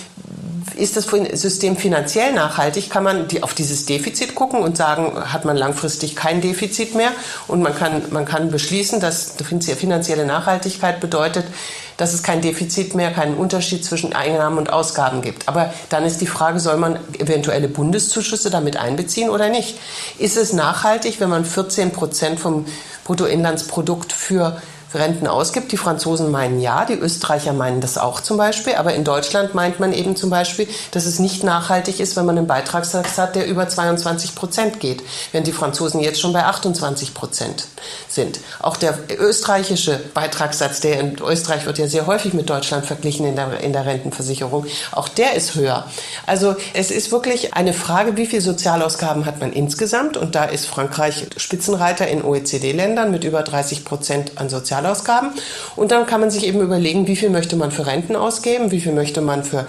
ist 0.76 0.96
das 0.96 1.06
System 1.32 1.76
finanziell 1.76 2.32
nachhaltig, 2.32 2.90
kann 2.90 3.04
man 3.04 3.28
die, 3.28 3.42
auf 3.42 3.54
dieses 3.54 3.86
Defizit 3.86 4.34
gucken 4.34 4.62
und 4.62 4.76
sagen, 4.76 5.12
hat 5.32 5.44
man 5.44 5.56
langfristig 5.56 6.16
kein 6.16 6.40
Defizit 6.40 6.94
mehr 6.94 7.10
und 7.48 7.62
man 7.62 7.74
kann, 7.74 8.02
man 8.10 8.24
kann 8.24 8.50
beschließen, 8.50 9.00
dass 9.00 9.34
finanzielle 9.76 10.24
Nachhaltigkeit 10.24 11.00
bedeutet, 11.00 11.44
dass 11.96 12.14
es 12.14 12.22
kein 12.22 12.40
Defizit 12.40 12.94
mehr, 12.94 13.10
keinen 13.12 13.36
Unterschied 13.36 13.84
zwischen 13.84 14.14
Einnahmen 14.14 14.56
und 14.56 14.72
Ausgaben 14.72 15.20
gibt. 15.20 15.48
Aber 15.48 15.74
dann 15.90 16.04
ist 16.04 16.20
die 16.22 16.26
Frage, 16.26 16.58
soll 16.58 16.78
man 16.78 16.98
eventuelle 17.18 17.68
Bundeszuschüsse 17.68 18.48
damit 18.48 18.78
einbeziehen 18.78 19.28
oder 19.28 19.50
nicht? 19.50 19.78
Ist 20.18 20.38
es 20.38 20.54
nachhaltig, 20.54 21.20
wenn 21.20 21.28
man 21.28 21.44
14 21.44 21.92
Prozent 21.92 22.40
vom 22.40 22.64
Bruttoinlandsprodukt 23.04 24.12
für 24.12 24.62
Renten 24.94 25.26
ausgibt. 25.26 25.72
Die 25.72 25.76
Franzosen 25.76 26.30
meinen 26.30 26.60
ja, 26.60 26.84
die 26.84 26.94
Österreicher 26.94 27.52
meinen 27.52 27.80
das 27.80 27.98
auch 27.98 28.20
zum 28.20 28.36
Beispiel. 28.36 28.74
Aber 28.74 28.94
in 28.94 29.04
Deutschland 29.04 29.54
meint 29.54 29.80
man 29.80 29.92
eben 29.92 30.16
zum 30.16 30.30
Beispiel, 30.30 30.66
dass 30.90 31.06
es 31.06 31.18
nicht 31.18 31.44
nachhaltig 31.44 32.00
ist, 32.00 32.16
wenn 32.16 32.26
man 32.26 32.38
einen 32.38 32.46
Beitragssatz 32.46 33.18
hat, 33.18 33.36
der 33.36 33.46
über 33.46 33.68
22 33.68 34.34
Prozent 34.34 34.80
geht, 34.80 35.02
während 35.32 35.46
die 35.46 35.52
Franzosen 35.52 36.00
jetzt 36.00 36.20
schon 36.20 36.32
bei 36.32 36.44
28 36.44 37.14
Prozent 37.14 37.66
sind. 38.08 38.40
Auch 38.60 38.76
der 38.76 38.98
österreichische 39.18 40.00
Beitragssatz, 40.14 40.80
der 40.80 41.00
in 41.00 41.18
Österreich 41.20 41.66
wird 41.66 41.78
ja 41.78 41.86
sehr 41.86 42.06
häufig 42.06 42.34
mit 42.34 42.50
Deutschland 42.50 42.86
verglichen 42.86 43.26
in 43.26 43.36
der, 43.36 43.60
in 43.60 43.72
der 43.72 43.86
Rentenversicherung, 43.86 44.66
auch 44.92 45.08
der 45.08 45.34
ist 45.34 45.54
höher. 45.54 45.86
Also 46.26 46.56
es 46.74 46.90
ist 46.90 47.12
wirklich 47.12 47.54
eine 47.54 47.72
Frage, 47.72 48.16
wie 48.16 48.26
viel 48.26 48.40
Sozialausgaben 48.40 49.26
hat 49.26 49.40
man 49.40 49.52
insgesamt? 49.52 50.16
Und 50.16 50.34
da 50.34 50.44
ist 50.44 50.66
Frankreich 50.66 51.26
Spitzenreiter 51.36 52.08
in 52.08 52.24
OECD-Ländern 52.24 53.10
mit 53.10 53.24
über 53.24 53.42
30 53.42 53.84
Prozent 53.84 54.32
an 54.36 54.48
Sozialausgaben. 54.48 54.79
Sozialausgaben. 54.80 55.30
Und 55.76 55.90
dann 55.90 56.06
kann 56.06 56.20
man 56.20 56.30
sich 56.30 56.46
eben 56.46 56.60
überlegen, 56.60 57.06
wie 57.06 57.16
viel 57.16 57.30
möchte 57.30 57.56
man 57.56 57.70
für 57.70 57.86
Renten 57.86 58.16
ausgeben, 58.16 58.70
wie 58.70 58.80
viel 58.80 58.92
möchte 58.92 59.20
man 59.20 59.44
für 59.44 59.66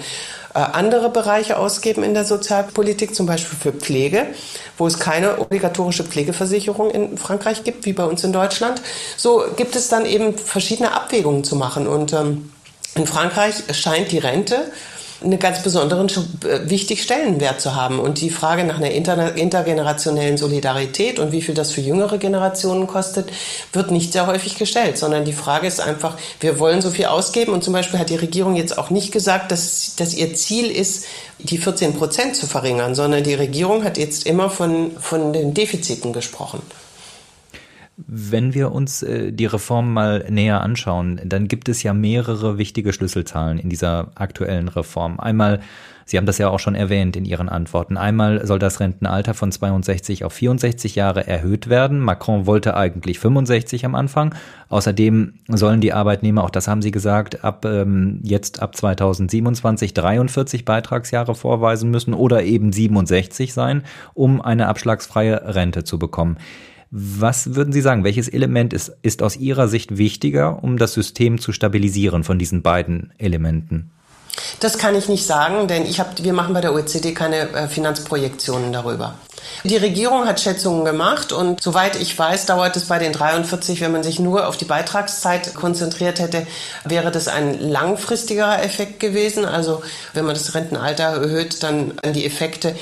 äh, 0.54 0.60
andere 0.60 1.10
Bereiche 1.10 1.58
ausgeben 1.58 2.04
in 2.04 2.14
der 2.14 2.26
Sozialpolitik, 2.26 3.16
zum 3.16 3.26
Beispiel 3.26 3.58
für 3.58 3.72
Pflege, 3.72 4.28
wo 4.78 4.88
es 4.88 5.00
keine 5.00 5.40
obligatorische 5.40 6.04
Pflegeversicherung 6.04 6.92
in 6.92 7.18
Frankreich 7.18 7.64
gibt, 7.64 7.86
wie 7.86 7.94
bei 7.94 8.06
uns 8.06 8.24
in 8.24 8.34
Deutschland. 8.34 8.82
So 9.18 9.44
gibt 9.56 9.76
es 9.76 9.88
dann 9.88 10.06
eben 10.06 10.38
verschiedene 10.38 10.92
Abwägungen 10.94 11.44
zu 11.44 11.56
machen. 11.56 11.88
Und 11.88 12.14
ähm, 12.14 12.52
in 12.96 13.08
Frankreich 13.08 13.56
scheint 13.74 14.12
die 14.12 14.18
Rente 14.18 14.72
einen 15.24 15.40
ganz 15.40 15.62
besonderen, 15.62 16.08
äh, 16.08 16.70
wichtig 16.70 17.04
Stellenwert 17.04 17.62
zu 17.62 17.76
haben. 17.76 18.00
Und 18.00 18.22
die 18.22 18.30
Frage 18.30 18.64
nach 18.64 18.78
einer 18.78 18.92
intergenerationellen 18.92 20.38
Solidarität 20.38 21.20
und 21.20 21.32
wie 21.32 21.42
viel 21.42 21.56
das 21.56 21.72
für 21.72 21.82
jüngere 21.82 22.18
Generationen 22.18 22.88
kostet, 22.88 23.30
wird 23.74 23.92
nicht 23.92 24.14
sehr 24.14 24.28
häufig 24.28 24.58
gestellt, 24.58 24.98
sondern 24.98 25.26
die 25.26 25.34
Frage 25.34 25.68
ist 25.68 25.80
einfach, 25.80 26.18
wir 26.40 26.60
wollen 26.60 26.82
so 26.82 26.90
viel 26.90 27.06
ausgeben. 27.06 27.54
Und 27.54 27.64
zum 27.64 27.74
Beispiel 27.74 28.00
hat 28.00 28.10
die 28.10 28.16
Regierung 28.16 28.56
jetzt 28.56 28.78
auch 28.78 28.90
nicht 28.90 29.12
gesagt, 29.12 29.52
dass, 29.52 29.96
dass 29.96 30.14
ihr 30.14 30.34
Ziel 30.34 30.72
ist, 30.72 31.06
die 31.40 31.58
14 31.58 31.94
Prozent 31.96 32.36
zu 32.36 32.48
verringern, 32.48 32.96
sondern 32.96 33.24
die 33.24 33.34
Regierung 33.34 33.84
hat 33.84 33.98
jetzt 33.98 34.26
immer 34.26 34.50
von, 34.50 34.92
von 35.00 35.34
den 35.34 35.54
Defiziten 35.54 36.14
gesprochen. 36.14 36.62
Wenn 37.98 38.54
wir 38.54 38.72
uns 38.72 39.04
äh, 39.04 39.32
die 39.32 39.46
Reform 39.46 39.94
mal 39.94 40.26
näher 40.30 40.62
anschauen, 40.62 41.20
dann 41.26 41.48
gibt 41.48 41.68
es 41.68 41.84
ja 41.84 41.94
mehrere 41.94 42.58
wichtige 42.58 42.94
Schlüsselzahlen 42.94 43.60
in 43.60 43.70
dieser 43.70 44.12
aktuellen 44.16 44.70
Reform. 44.70 45.20
Einmal, 45.20 45.60
Sie 46.06 46.18
haben 46.18 46.26
das 46.26 46.38
ja 46.38 46.50
auch 46.50 46.60
schon 46.60 46.74
erwähnt 46.74 47.16
in 47.16 47.26
Ihren 47.26 47.48
Antworten, 47.48 47.98
einmal 47.98 48.46
soll 48.48 48.60
das 48.60 48.80
Rentenalter 48.80 49.34
von 49.34 49.52
62 49.52 50.24
auf 50.24 50.34
64 50.34 50.96
Jahre 50.96 51.28
erhöht 51.28 51.70
werden. 51.70 52.00
Macron 52.00 52.46
wollte 52.46 52.76
eigentlich 52.76 53.20
65 53.20 53.86
am 53.86 53.96
Anfang. 53.96 54.36
Außerdem 54.70 55.34
sollen 55.48 55.82
die 55.82 55.94
Arbeitnehmer, 55.94 56.44
auch 56.44 56.50
das 56.50 56.68
haben 56.68 56.82
Sie 56.82 56.92
gesagt, 56.92 57.44
ab 57.44 57.66
ähm, 57.66 58.20
jetzt 58.24 58.62
ab 58.62 58.76
2027 58.76 59.94
43 59.94 60.66
Beitragsjahre 60.66 61.36
vorweisen 61.36 61.92
müssen 61.92 62.14
oder 62.14 62.44
eben 62.44 62.72
67 62.72 63.54
sein, 63.54 63.84
um 64.14 64.42
eine 64.42 64.68
abschlagsfreie 64.68 65.56
Rente 65.56 65.84
zu 65.84 66.00
bekommen. 66.00 66.38
Was 66.92 67.56
würden 67.56 67.72
Sie 67.72 67.80
sagen, 67.80 68.04
welches 68.04 68.28
Element 68.28 68.74
ist, 68.74 68.92
ist 69.02 69.24
aus 69.24 69.38
Ihrer 69.38 69.70
Sicht 69.70 69.98
wichtiger, 69.98 70.62
um 70.62 70.78
das 70.78 70.94
System 70.94 71.40
zu 71.40 71.54
stabilisieren 71.54 72.26
von 72.26 72.38
diesen 72.38 72.62
beiden 72.62 73.14
Elementen? 73.18 73.92
Das 74.60 74.78
kann 74.78 74.96
ich 74.96 75.08
nicht 75.08 75.26
sagen, 75.26 75.68
denn 75.68 75.86
ich 75.86 76.00
hab, 76.00 76.22
wir 76.22 76.34
machen 76.34 76.54
bei 76.54 76.62
der 76.62 76.74
OECD 76.74 77.14
keine 77.14 77.50
äh, 77.50 77.68
Finanzprojektionen 77.68 78.74
darüber. 78.74 79.16
Die 79.64 79.78
Regierung 79.78 80.26
hat 80.26 80.40
Schätzungen 80.40 80.86
gemacht 80.86 81.32
und 81.32 81.62
soweit 81.62 82.00
ich 82.00 82.18
weiß, 82.18 82.46
dauert 82.46 82.76
es 82.76 82.86
bei 82.86 83.00
den 83.00 83.14
43, 83.14 83.82
wenn 83.82 83.92
man 83.92 84.04
sich 84.04 84.20
nur 84.20 84.48
auf 84.48 84.58
die 84.58 84.66
Beitragszeit 84.66 85.54
konzentriert 85.56 86.20
hätte, 86.20 86.46
wäre 86.86 87.12
das 87.12 87.28
ein 87.28 87.60
langfristigerer 87.60 88.64
Effekt 88.64 89.00
gewesen. 89.00 89.46
Also 89.46 89.82
wenn 90.14 90.26
man 90.26 90.36
das 90.36 90.54
Rentenalter 90.56 91.04
erhöht, 91.04 91.64
dann 91.64 91.94
die 92.14 92.26
Effekte 92.26 92.76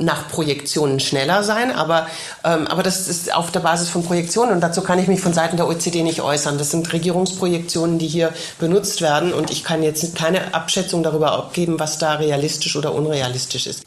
nach 0.00 0.28
Projektionen 0.28 0.98
schneller 0.98 1.42
sein, 1.44 1.72
aber, 1.72 2.06
ähm, 2.44 2.66
aber 2.66 2.82
das 2.82 3.08
ist 3.08 3.34
auf 3.34 3.50
der 3.50 3.60
Basis 3.60 3.88
von 3.88 4.02
Projektionen 4.02 4.54
und 4.54 4.60
dazu 4.60 4.82
kann 4.82 4.98
ich 4.98 5.08
mich 5.08 5.20
von 5.20 5.32
Seiten 5.32 5.56
der 5.56 5.68
OECD 5.68 6.02
nicht 6.02 6.20
äußern. 6.20 6.58
Das 6.58 6.70
sind 6.70 6.92
Regierungsprojektionen, 6.92 7.98
die 7.98 8.08
hier 8.08 8.32
benutzt 8.58 9.02
werden 9.02 9.32
und 9.32 9.50
ich 9.50 9.64
kann 9.64 9.82
jetzt 9.82 10.16
keine 10.16 10.54
Abschätzung 10.54 11.02
darüber 11.02 11.32
abgeben, 11.32 11.78
was 11.78 11.98
da 11.98 12.14
realistisch 12.14 12.76
oder 12.76 12.94
unrealistisch 12.94 13.66
ist. 13.66 13.84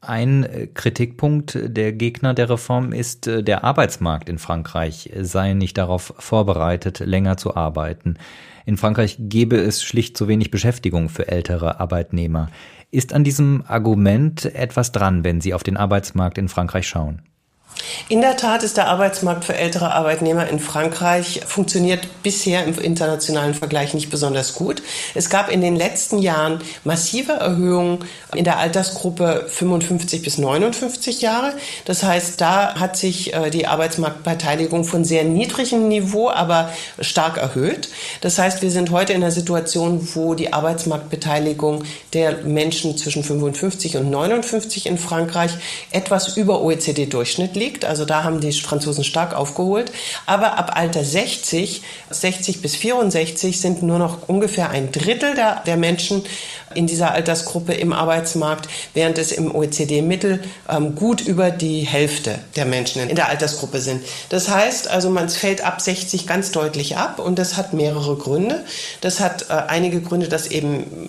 Ein 0.00 0.44
äh, 0.44 0.66
Kritikpunkt 0.66 1.58
der 1.62 1.92
Gegner 1.92 2.34
der 2.34 2.50
Reform 2.50 2.92
ist, 2.92 3.26
äh, 3.26 3.42
der 3.42 3.64
Arbeitsmarkt 3.64 4.28
in 4.28 4.38
Frankreich 4.38 5.10
sei 5.20 5.54
nicht 5.54 5.78
darauf 5.78 6.14
vorbereitet, 6.18 7.00
länger 7.00 7.36
zu 7.36 7.56
arbeiten. 7.56 8.18
In 8.66 8.76
Frankreich 8.76 9.16
gebe 9.18 9.56
es 9.56 9.82
schlicht 9.82 10.16
zu 10.16 10.28
wenig 10.28 10.50
Beschäftigung 10.50 11.08
für 11.08 11.28
ältere 11.28 11.80
Arbeitnehmer. 11.80 12.50
Ist 12.90 13.12
an 13.12 13.24
diesem 13.24 13.62
Argument 13.66 14.44
etwas 14.54 14.92
dran, 14.92 15.24
wenn 15.24 15.40
Sie 15.40 15.52
auf 15.52 15.62
den 15.62 15.76
Arbeitsmarkt 15.76 16.38
in 16.38 16.48
Frankreich 16.48 16.88
schauen? 16.88 17.22
In 18.10 18.20
der 18.20 18.36
Tat 18.36 18.62
ist 18.62 18.76
der 18.76 18.88
Arbeitsmarkt 18.88 19.46
für 19.46 19.54
ältere 19.54 19.92
Arbeitnehmer 19.92 20.46
in 20.48 20.60
Frankreich 20.60 21.40
funktioniert 21.46 22.06
bisher 22.22 22.64
im 22.64 22.78
internationalen 22.78 23.54
Vergleich 23.54 23.94
nicht 23.94 24.10
besonders 24.10 24.54
gut. 24.54 24.82
Es 25.14 25.30
gab 25.30 25.50
in 25.50 25.62
den 25.62 25.74
letzten 25.74 26.18
Jahren 26.18 26.60
massive 26.84 27.32
Erhöhungen 27.32 28.04
in 28.34 28.44
der 28.44 28.58
Altersgruppe 28.58 29.46
55 29.48 30.20
bis 30.20 30.36
59 30.36 31.22
Jahre. 31.22 31.54
Das 31.86 32.02
heißt, 32.02 32.38
da 32.42 32.74
hat 32.74 32.98
sich 32.98 33.32
äh, 33.32 33.48
die 33.48 33.66
Arbeitsmarktbeteiligung 33.66 34.84
von 34.84 35.04
sehr 35.04 35.24
niedrigem 35.24 35.88
Niveau, 35.88 36.28
aber 36.28 36.70
stark 37.00 37.38
erhöht. 37.38 37.88
Das 38.20 38.38
heißt, 38.38 38.60
wir 38.60 38.70
sind 38.70 38.90
heute 38.90 39.14
in 39.14 39.22
einer 39.22 39.32
Situation, 39.32 40.06
wo 40.14 40.34
die 40.34 40.52
Arbeitsmarktbeteiligung 40.52 41.84
der 42.12 42.44
Menschen 42.44 42.98
zwischen 42.98 43.24
55 43.24 43.96
und 43.96 44.10
59 44.10 44.86
in 44.86 44.98
Frankreich 44.98 45.52
etwas 45.90 46.36
über 46.36 46.60
OECD-Durchschnitt 46.60 47.53
liegt 47.56 47.74
liegt. 47.74 47.84
Also 47.84 48.04
da 48.04 48.24
haben 48.24 48.40
die 48.40 48.52
Franzosen 48.52 49.04
stark 49.04 49.34
aufgeholt. 49.34 49.90
Aber 50.26 50.58
ab 50.58 50.72
Alter 50.76 51.04
60, 51.04 51.82
60 52.10 52.62
bis 52.62 52.76
64 52.76 53.60
sind 53.60 53.82
nur 53.82 53.98
noch 53.98 54.28
ungefähr 54.28 54.70
ein 54.70 54.92
Drittel 54.92 55.34
der, 55.34 55.62
der 55.66 55.76
Menschen 55.76 56.22
in 56.74 56.86
dieser 56.86 57.12
Altersgruppe 57.12 57.72
im 57.72 57.92
Arbeitsmarkt, 57.92 58.68
während 58.94 59.18
es 59.18 59.32
im 59.32 59.54
OECD-Mittel 59.54 60.42
ähm, 60.68 60.94
gut 60.94 61.20
über 61.20 61.50
die 61.50 61.82
Hälfte 61.82 62.38
der 62.56 62.64
Menschen 62.64 63.08
in 63.08 63.16
der 63.16 63.28
Altersgruppe 63.28 63.80
sind. 63.80 64.04
Das 64.28 64.48
heißt 64.48 64.88
also, 64.88 65.10
man 65.10 65.28
fällt 65.28 65.64
ab 65.64 65.80
60 65.80 66.26
ganz 66.26 66.50
deutlich 66.50 66.96
ab 66.96 67.18
und 67.18 67.38
das 67.38 67.56
hat 67.56 67.72
mehrere 67.72 68.16
Gründe. 68.16 68.64
Das 69.00 69.20
hat 69.20 69.46
äh, 69.50 69.54
einige 69.68 70.00
Gründe, 70.00 70.28
dass 70.28 70.48
eben 70.48 71.08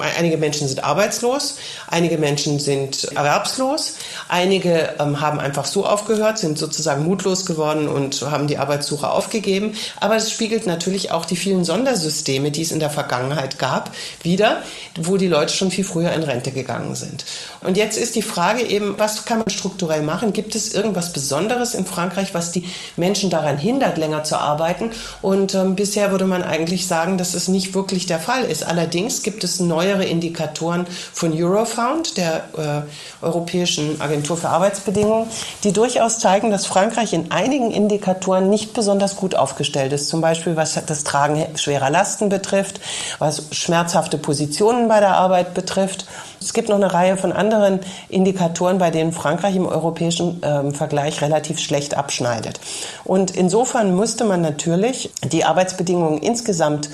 einige 0.00 0.36
Menschen 0.36 0.68
sind 0.68 0.84
arbeitslos, 0.84 1.56
einige 1.88 2.18
Menschen 2.18 2.58
sind 2.58 3.04
erwerbslos, 3.14 3.94
einige 4.28 4.94
ähm, 4.98 5.20
haben 5.20 5.40
einfach 5.40 5.64
so 5.64 5.86
aufgehört, 5.86 6.38
sind 6.38 6.58
sozusagen 6.58 7.04
mutlos 7.04 7.46
geworden 7.46 7.88
und 7.88 8.22
haben 8.22 8.46
die 8.46 8.58
Arbeitssuche 8.58 9.10
aufgegeben. 9.10 9.74
Aber 10.00 10.16
es 10.16 10.30
spiegelt 10.30 10.66
natürlich 10.66 11.10
auch 11.10 11.24
die 11.24 11.36
vielen 11.36 11.64
Sondersysteme, 11.64 12.50
die 12.50 12.62
es 12.62 12.72
in 12.72 12.80
der 12.80 12.90
Vergangenheit 12.90 13.58
gab, 13.58 13.90
wieder, 14.22 14.62
wo 15.00 15.16
die 15.16 15.28
Leute 15.28 15.52
schon 15.52 15.70
viel 15.70 15.84
früher 15.84 16.12
in 16.12 16.22
Rente 16.22 16.50
gegangen 16.50 16.94
sind. 16.94 17.24
Und 17.60 17.76
jetzt 17.76 17.96
ist 17.96 18.14
die 18.16 18.22
Frage 18.22 18.62
eben, 18.62 18.98
was 18.98 19.24
kann 19.24 19.38
man 19.38 19.50
strukturell 19.50 20.02
machen? 20.02 20.32
Gibt 20.32 20.54
es 20.54 20.74
irgendwas 20.74 21.12
Besonderes 21.12 21.74
in 21.74 21.86
Frankreich, 21.86 22.34
was 22.34 22.52
die 22.52 22.68
Menschen 22.96 23.30
daran 23.30 23.58
hindert, 23.58 23.98
länger 23.98 24.24
zu 24.24 24.38
arbeiten? 24.38 24.90
Und 25.22 25.54
ähm, 25.54 25.74
bisher 25.74 26.10
würde 26.10 26.26
man 26.26 26.42
eigentlich 26.42 26.86
sagen, 26.86 27.18
dass 27.18 27.34
es 27.34 27.48
nicht 27.48 27.74
wirklich 27.74 28.06
der 28.06 28.20
Fall 28.20 28.44
ist. 28.44 28.64
Allerdings 28.64 29.22
gibt 29.22 29.44
es 29.44 29.60
neue 29.60 29.83
neuere 29.84 30.04
Indikatoren 30.04 30.86
von 31.12 31.32
Eurofound, 31.32 32.16
der 32.16 32.44
äh, 32.56 33.24
Europäischen 33.24 34.00
Agentur 34.00 34.36
für 34.36 34.48
Arbeitsbedingungen, 34.48 35.28
die 35.62 35.72
durchaus 35.72 36.18
zeigen, 36.18 36.50
dass 36.50 36.66
Frankreich 36.66 37.12
in 37.12 37.30
einigen 37.30 37.70
Indikatoren 37.70 38.48
nicht 38.48 38.72
besonders 38.72 39.16
gut 39.16 39.34
aufgestellt 39.34 39.92
ist. 39.92 40.08
Zum 40.08 40.20
Beispiel 40.20 40.56
was 40.56 40.78
das 40.86 41.04
Tragen 41.04 41.44
schwerer 41.56 41.90
Lasten 41.90 42.28
betrifft, 42.28 42.80
was 43.18 43.48
schmerzhafte 43.52 44.18
Positionen 44.18 44.88
bei 44.88 45.00
der 45.00 45.16
Arbeit 45.16 45.54
betrifft. 45.54 46.06
Es 46.40 46.52
gibt 46.52 46.68
noch 46.68 46.76
eine 46.76 46.92
Reihe 46.92 47.16
von 47.16 47.32
anderen 47.32 47.80
Indikatoren, 48.08 48.78
bei 48.78 48.90
denen 48.90 49.12
Frankreich 49.12 49.56
im 49.56 49.66
europäischen 49.66 50.42
äh, 50.42 50.72
Vergleich 50.72 51.22
relativ 51.22 51.58
schlecht 51.58 51.96
abschneidet. 51.96 52.60
Und 53.04 53.30
insofern 53.30 53.96
müsste 53.96 54.24
man 54.24 54.42
natürlich 54.42 55.10
die 55.22 55.44
Arbeitsbedingungen 55.44 56.18
insgesamt 56.18 56.90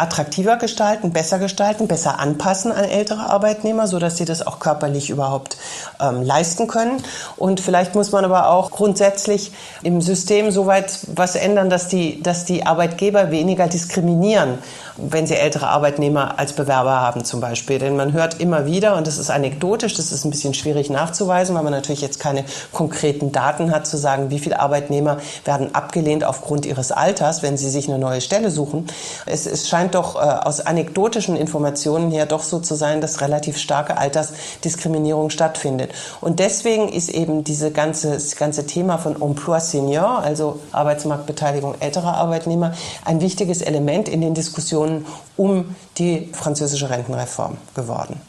attraktiver 0.00 0.56
gestalten, 0.56 1.12
besser 1.12 1.38
gestalten, 1.38 1.86
besser 1.88 2.18
anpassen 2.18 2.72
an 2.72 2.84
ältere 2.84 3.28
Arbeitnehmer, 3.30 3.86
so 3.86 3.98
dass 3.98 4.16
sie 4.16 4.24
das 4.24 4.46
auch 4.46 4.58
körperlich 4.58 5.10
überhaupt 5.10 5.56
ähm, 6.00 6.22
leisten 6.22 6.66
können. 6.66 7.02
Und 7.36 7.60
vielleicht 7.60 7.94
muss 7.94 8.12
man 8.12 8.24
aber 8.24 8.50
auch 8.50 8.70
grundsätzlich 8.70 9.52
im 9.82 10.00
System 10.00 10.50
soweit 10.50 10.98
was 11.14 11.36
ändern, 11.36 11.70
dass 11.70 11.88
die, 11.88 12.22
dass 12.22 12.44
die 12.44 12.66
Arbeitgeber 12.66 13.30
weniger 13.30 13.66
diskriminieren 13.66 14.58
wenn 15.02 15.26
sie 15.26 15.34
ältere 15.34 15.68
Arbeitnehmer 15.68 16.38
als 16.38 16.52
Bewerber 16.52 17.00
haben 17.00 17.24
zum 17.24 17.40
Beispiel. 17.40 17.78
Denn 17.78 17.96
man 17.96 18.12
hört 18.12 18.40
immer 18.40 18.66
wieder, 18.66 18.96
und 18.96 19.06
das 19.06 19.18
ist 19.18 19.30
anekdotisch, 19.30 19.94
das 19.94 20.12
ist 20.12 20.24
ein 20.24 20.30
bisschen 20.30 20.54
schwierig 20.54 20.90
nachzuweisen, 20.90 21.54
weil 21.54 21.62
man 21.62 21.72
natürlich 21.72 22.00
jetzt 22.00 22.20
keine 22.20 22.44
konkreten 22.72 23.32
Daten 23.32 23.70
hat, 23.70 23.86
zu 23.86 23.96
sagen, 23.96 24.30
wie 24.30 24.38
viele 24.38 24.60
Arbeitnehmer 24.60 25.18
werden 25.44 25.74
abgelehnt 25.74 26.24
aufgrund 26.24 26.66
ihres 26.66 26.92
Alters, 26.92 27.42
wenn 27.42 27.56
sie 27.56 27.70
sich 27.70 27.88
eine 27.88 27.98
neue 27.98 28.20
Stelle 28.20 28.50
suchen. 28.50 28.86
Es, 29.26 29.46
es 29.46 29.68
scheint 29.68 29.89
doch 29.94 30.16
äh, 30.16 30.18
aus 30.18 30.60
anekdotischen 30.60 31.36
Informationen 31.36 32.10
her 32.10 32.26
doch 32.26 32.42
so 32.42 32.58
zu 32.60 32.74
sein, 32.74 33.00
dass 33.00 33.20
relativ 33.20 33.58
starke 33.58 33.96
Altersdiskriminierung 33.96 35.30
stattfindet. 35.30 35.92
Und 36.20 36.38
deswegen 36.38 36.88
ist 36.88 37.08
eben 37.08 37.44
diese 37.44 37.70
ganze, 37.70 38.18
ganze 38.36 38.66
Thema 38.66 38.98
von 38.98 39.20
Emploi 39.20 39.60
Senior, 39.60 40.20
also 40.20 40.60
Arbeitsmarktbeteiligung 40.72 41.74
älterer 41.80 42.14
Arbeitnehmer, 42.14 42.72
ein 43.04 43.20
wichtiges 43.20 43.62
Element 43.62 44.08
in 44.08 44.20
den 44.20 44.34
Diskussionen 44.34 45.06
um 45.36 45.74
die 45.98 46.28
französische 46.32 46.90
Rentenreform 46.90 47.56
geworden. 47.74 48.20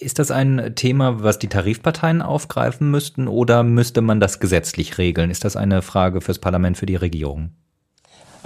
Ist 0.00 0.18
das 0.18 0.30
ein 0.30 0.72
Thema, 0.76 1.22
was 1.22 1.38
die 1.38 1.48
Tarifparteien 1.48 2.22
aufgreifen 2.22 2.90
müssten 2.90 3.28
oder 3.28 3.62
müsste 3.62 4.00
man 4.00 4.18
das 4.18 4.40
gesetzlich 4.40 4.96
regeln? 4.96 5.30
Ist 5.30 5.44
das 5.44 5.56
eine 5.56 5.82
Frage 5.82 6.22
fürs 6.22 6.38
Parlament, 6.38 6.78
für 6.78 6.86
die 6.86 6.96
Regierung? 6.96 7.50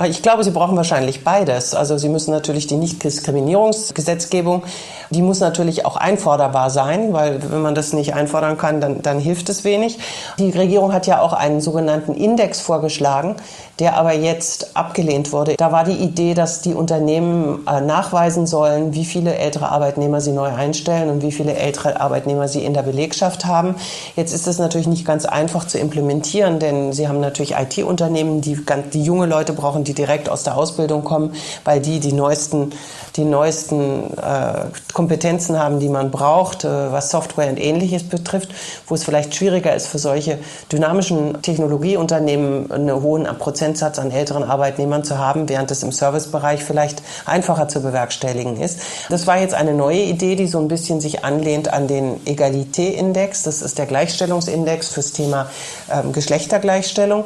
Ich 0.02 0.22
glaube, 0.22 0.42
Sie 0.42 0.50
brauchen 0.50 0.76
wahrscheinlich 0.76 1.22
beides. 1.22 1.72
Also 1.72 1.96
Sie 1.98 2.08
müssen 2.08 2.32
natürlich 2.32 2.66
die 2.66 2.76
Nichtdiskriminierungsgesetzgebung, 2.76 4.64
die 5.10 5.22
muss 5.22 5.38
natürlich 5.38 5.86
auch 5.86 5.96
einforderbar 5.96 6.68
sein, 6.70 7.12
weil 7.12 7.38
wenn 7.50 7.62
man 7.62 7.76
das 7.76 7.92
nicht 7.92 8.14
einfordern 8.14 8.58
kann, 8.58 8.80
dann, 8.80 9.02
dann 9.02 9.20
hilft 9.20 9.48
es 9.48 9.62
wenig. 9.62 9.98
Die 10.38 10.50
Regierung 10.50 10.92
hat 10.92 11.06
ja 11.06 11.20
auch 11.20 11.32
einen 11.32 11.60
sogenannten 11.60 12.14
Index 12.14 12.60
vorgeschlagen, 12.60 13.36
der 13.78 13.96
aber 13.96 14.12
jetzt 14.12 14.76
abgelehnt 14.76 15.32
wurde. 15.32 15.54
Da 15.56 15.70
war 15.70 15.84
die 15.84 15.92
Idee, 15.92 16.34
dass 16.34 16.60
die 16.60 16.74
Unternehmen 16.74 17.64
äh, 17.66 17.80
nachweisen 17.80 18.46
sollen, 18.46 18.94
wie 18.94 19.04
viele 19.04 19.36
ältere 19.36 19.68
Arbeitnehmer 19.68 20.20
sie 20.20 20.32
neu 20.32 20.48
einstellen 20.48 21.08
und 21.10 21.22
wie 21.22 21.32
viele 21.32 21.54
ältere 21.54 22.00
Arbeitnehmer 22.00 22.48
sie 22.48 22.64
in 22.64 22.74
der 22.74 22.82
Belegschaft 22.82 23.44
haben. 23.44 23.76
Jetzt 24.16 24.32
ist 24.32 24.46
es 24.46 24.58
natürlich 24.58 24.86
nicht 24.86 25.04
ganz 25.04 25.24
einfach 25.24 25.66
zu 25.66 25.78
implementieren, 25.78 26.58
denn 26.58 26.92
sie 26.92 27.06
haben 27.08 27.20
natürlich 27.20 27.54
IT-Unternehmen, 27.54 28.40
die, 28.40 28.58
die 28.92 29.02
junge 29.02 29.26
Leute 29.26 29.52
brauchen, 29.52 29.83
die 29.84 29.94
direkt 29.94 30.28
aus 30.28 30.42
der 30.42 30.56
Ausbildung 30.56 31.04
kommen, 31.04 31.34
weil 31.64 31.80
die 31.80 32.00
die 32.00 32.12
neuesten, 32.12 32.72
die 33.16 33.24
neuesten 33.24 34.16
äh, 34.18 34.66
Kompetenzen 34.92 35.58
haben, 35.58 35.80
die 35.80 35.88
man 35.88 36.10
braucht, 36.10 36.64
äh, 36.64 36.92
was 36.92 37.10
Software 37.10 37.48
und 37.48 37.60
ähnliches 37.60 38.04
betrifft, 38.04 38.50
wo 38.86 38.94
es 38.94 39.04
vielleicht 39.04 39.34
schwieriger 39.34 39.74
ist 39.74 39.86
für 39.86 39.98
solche 39.98 40.38
dynamischen 40.70 41.40
Technologieunternehmen 41.42 42.70
einen 42.70 43.02
hohen 43.02 43.24
Prozent 43.38 43.54
Prozentsatz 43.54 43.98
an 43.98 44.10
älteren 44.10 44.42
Arbeitnehmern 44.44 45.04
zu 45.04 45.18
haben, 45.18 45.48
während 45.48 45.70
es 45.70 45.82
im 45.82 45.90
Servicebereich 45.92 46.62
vielleicht 46.62 47.02
einfacher 47.24 47.66
zu 47.66 47.80
bewerkstelligen 47.80 48.60
ist. 48.60 48.80
Das 49.08 49.26
war 49.26 49.38
jetzt 49.38 49.54
eine 49.54 49.74
neue 49.74 50.02
Idee, 50.02 50.36
die 50.36 50.46
so 50.46 50.58
ein 50.58 50.68
bisschen 50.68 51.00
sich 51.00 51.24
anlehnt 51.24 51.72
an 51.72 51.86
den 51.86 52.20
Egalité-Index. 52.26 53.44
Das 53.44 53.62
ist 53.62 53.78
der 53.78 53.86
Gleichstellungsindex 53.86 54.88
fürs 54.88 55.12
Thema 55.12 55.48
ähm, 55.90 56.12
Geschlechtergleichstellung. 56.12 57.24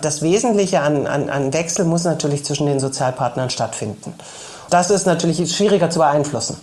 Das 0.00 0.22
Wesentliche 0.22 0.80
an, 0.80 1.06
an, 1.06 1.30
an 1.30 1.52
Wechsel 1.52 1.84
muss 1.84 2.04
natürlich 2.04 2.44
zwischen 2.44 2.66
den 2.66 2.80
Sozialpartnern 2.80 3.50
stattfinden. 3.50 4.14
Das 4.70 4.90
ist 4.90 5.06
natürlich 5.06 5.54
schwieriger 5.54 5.90
zu 5.90 6.00
beeinflussen. 6.00 6.56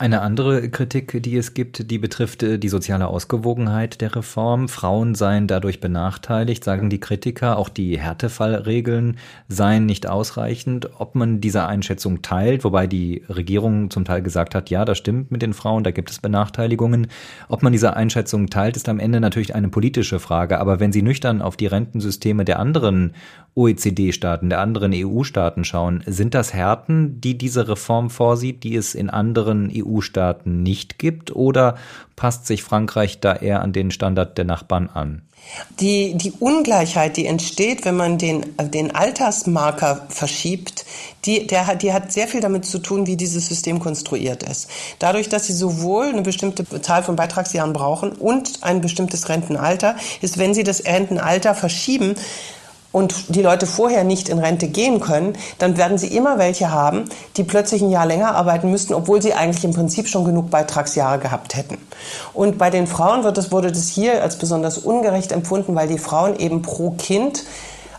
Eine 0.00 0.22
andere 0.22 0.70
Kritik, 0.70 1.22
die 1.22 1.36
es 1.36 1.52
gibt, 1.52 1.90
die 1.90 1.98
betrifft 1.98 2.42
äh, 2.42 2.58
die 2.58 2.70
soziale 2.70 3.08
Ausgewogenheit 3.08 4.00
der 4.00 4.16
Reform. 4.16 4.70
Frauen 4.70 5.14
seien 5.14 5.46
dadurch 5.46 5.78
benachteiligt, 5.78 6.64
sagen 6.64 6.88
die 6.88 7.00
Kritiker. 7.00 7.58
Auch 7.58 7.68
die 7.68 8.00
Härtefallregeln 8.00 9.18
seien 9.48 9.84
nicht 9.84 10.08
ausreichend. 10.08 10.88
Ob 10.98 11.16
man 11.16 11.42
diese 11.42 11.66
Einschätzung 11.66 12.22
teilt, 12.22 12.64
wobei 12.64 12.86
die 12.86 13.24
Regierung 13.28 13.90
zum 13.90 14.06
Teil 14.06 14.22
gesagt 14.22 14.54
hat, 14.54 14.70
ja, 14.70 14.86
das 14.86 14.96
stimmt 14.96 15.32
mit 15.32 15.42
den 15.42 15.52
Frauen, 15.52 15.84
da 15.84 15.90
gibt 15.90 16.10
es 16.10 16.18
Benachteiligungen. 16.18 17.08
Ob 17.50 17.62
man 17.62 17.72
diese 17.72 17.94
Einschätzung 17.94 18.48
teilt, 18.48 18.78
ist 18.78 18.88
am 18.88 19.00
Ende 19.00 19.20
natürlich 19.20 19.54
eine 19.54 19.68
politische 19.68 20.18
Frage. 20.18 20.60
Aber 20.60 20.80
wenn 20.80 20.92
Sie 20.92 21.02
nüchtern 21.02 21.42
auf 21.42 21.58
die 21.58 21.66
Rentensysteme 21.66 22.46
der 22.46 22.58
anderen 22.58 23.12
OECD-Staaten, 23.54 24.48
der 24.48 24.60
anderen 24.60 24.92
EU-Staaten 24.94 25.64
schauen, 25.64 26.02
sind 26.06 26.34
das 26.34 26.54
Härten, 26.54 27.20
die 27.20 27.36
diese 27.36 27.68
Reform 27.68 28.08
vorsieht, 28.08 28.62
die 28.62 28.76
es 28.76 28.94
in 28.94 29.10
anderen 29.10 29.70
EU-Staaten 29.90 30.62
nicht 30.62 30.98
gibt, 30.98 31.34
oder 31.34 31.76
passt 32.16 32.46
sich 32.46 32.62
Frankreich 32.62 33.20
da 33.20 33.34
eher 33.34 33.62
an 33.62 33.72
den 33.72 33.90
Standard 33.90 34.38
der 34.38 34.44
Nachbarn 34.44 34.88
an? 34.88 35.22
Die, 35.80 36.14
die 36.14 36.32
Ungleichheit, 36.38 37.16
die 37.16 37.26
entsteht, 37.26 37.84
wenn 37.84 37.96
man 37.96 38.18
den, 38.18 38.44
den 38.60 38.94
Altersmarker 38.94 40.06
verschiebt, 40.08 40.84
die, 41.24 41.46
der 41.46 41.74
die 41.76 41.92
hat 41.92 42.12
sehr 42.12 42.28
viel 42.28 42.40
damit 42.40 42.66
zu 42.66 42.78
tun, 42.78 43.06
wie 43.06 43.16
dieses 43.16 43.48
System 43.48 43.80
konstruiert 43.80 44.42
ist. 44.42 44.68
Dadurch, 44.98 45.28
dass 45.28 45.46
sie 45.46 45.52
sowohl 45.52 46.06
eine 46.06 46.22
bestimmte 46.22 46.64
Zahl 46.82 47.02
von 47.02 47.16
Beitragsjahren 47.16 47.72
brauchen 47.72 48.12
und 48.12 48.62
ein 48.62 48.80
bestimmtes 48.80 49.28
Rentenalter, 49.28 49.96
ist, 50.20 50.38
wenn 50.38 50.54
sie 50.54 50.64
das 50.64 50.84
Rentenalter 50.84 51.54
verschieben, 51.54 52.14
und 52.92 53.34
die 53.34 53.42
Leute 53.42 53.66
vorher 53.66 54.04
nicht 54.04 54.28
in 54.28 54.38
Rente 54.38 54.68
gehen 54.68 55.00
können, 55.00 55.34
dann 55.58 55.76
werden 55.76 55.98
sie 55.98 56.08
immer 56.08 56.38
welche 56.38 56.70
haben, 56.70 57.04
die 57.36 57.44
plötzlich 57.44 57.82
ein 57.82 57.90
Jahr 57.90 58.06
länger 58.06 58.34
arbeiten 58.34 58.70
müssten, 58.70 58.94
obwohl 58.94 59.22
sie 59.22 59.34
eigentlich 59.34 59.64
im 59.64 59.72
Prinzip 59.72 60.08
schon 60.08 60.24
genug 60.24 60.50
Beitragsjahre 60.50 61.18
gehabt 61.18 61.56
hätten. 61.56 61.78
Und 62.34 62.58
bei 62.58 62.70
den 62.70 62.86
Frauen 62.86 63.24
wird 63.24 63.36
das, 63.36 63.52
wurde 63.52 63.70
das 63.70 63.88
hier 63.88 64.22
als 64.22 64.36
besonders 64.36 64.78
ungerecht 64.78 65.32
empfunden, 65.32 65.74
weil 65.74 65.88
die 65.88 65.98
Frauen 65.98 66.36
eben 66.36 66.62
pro 66.62 66.90
Kind 66.92 67.44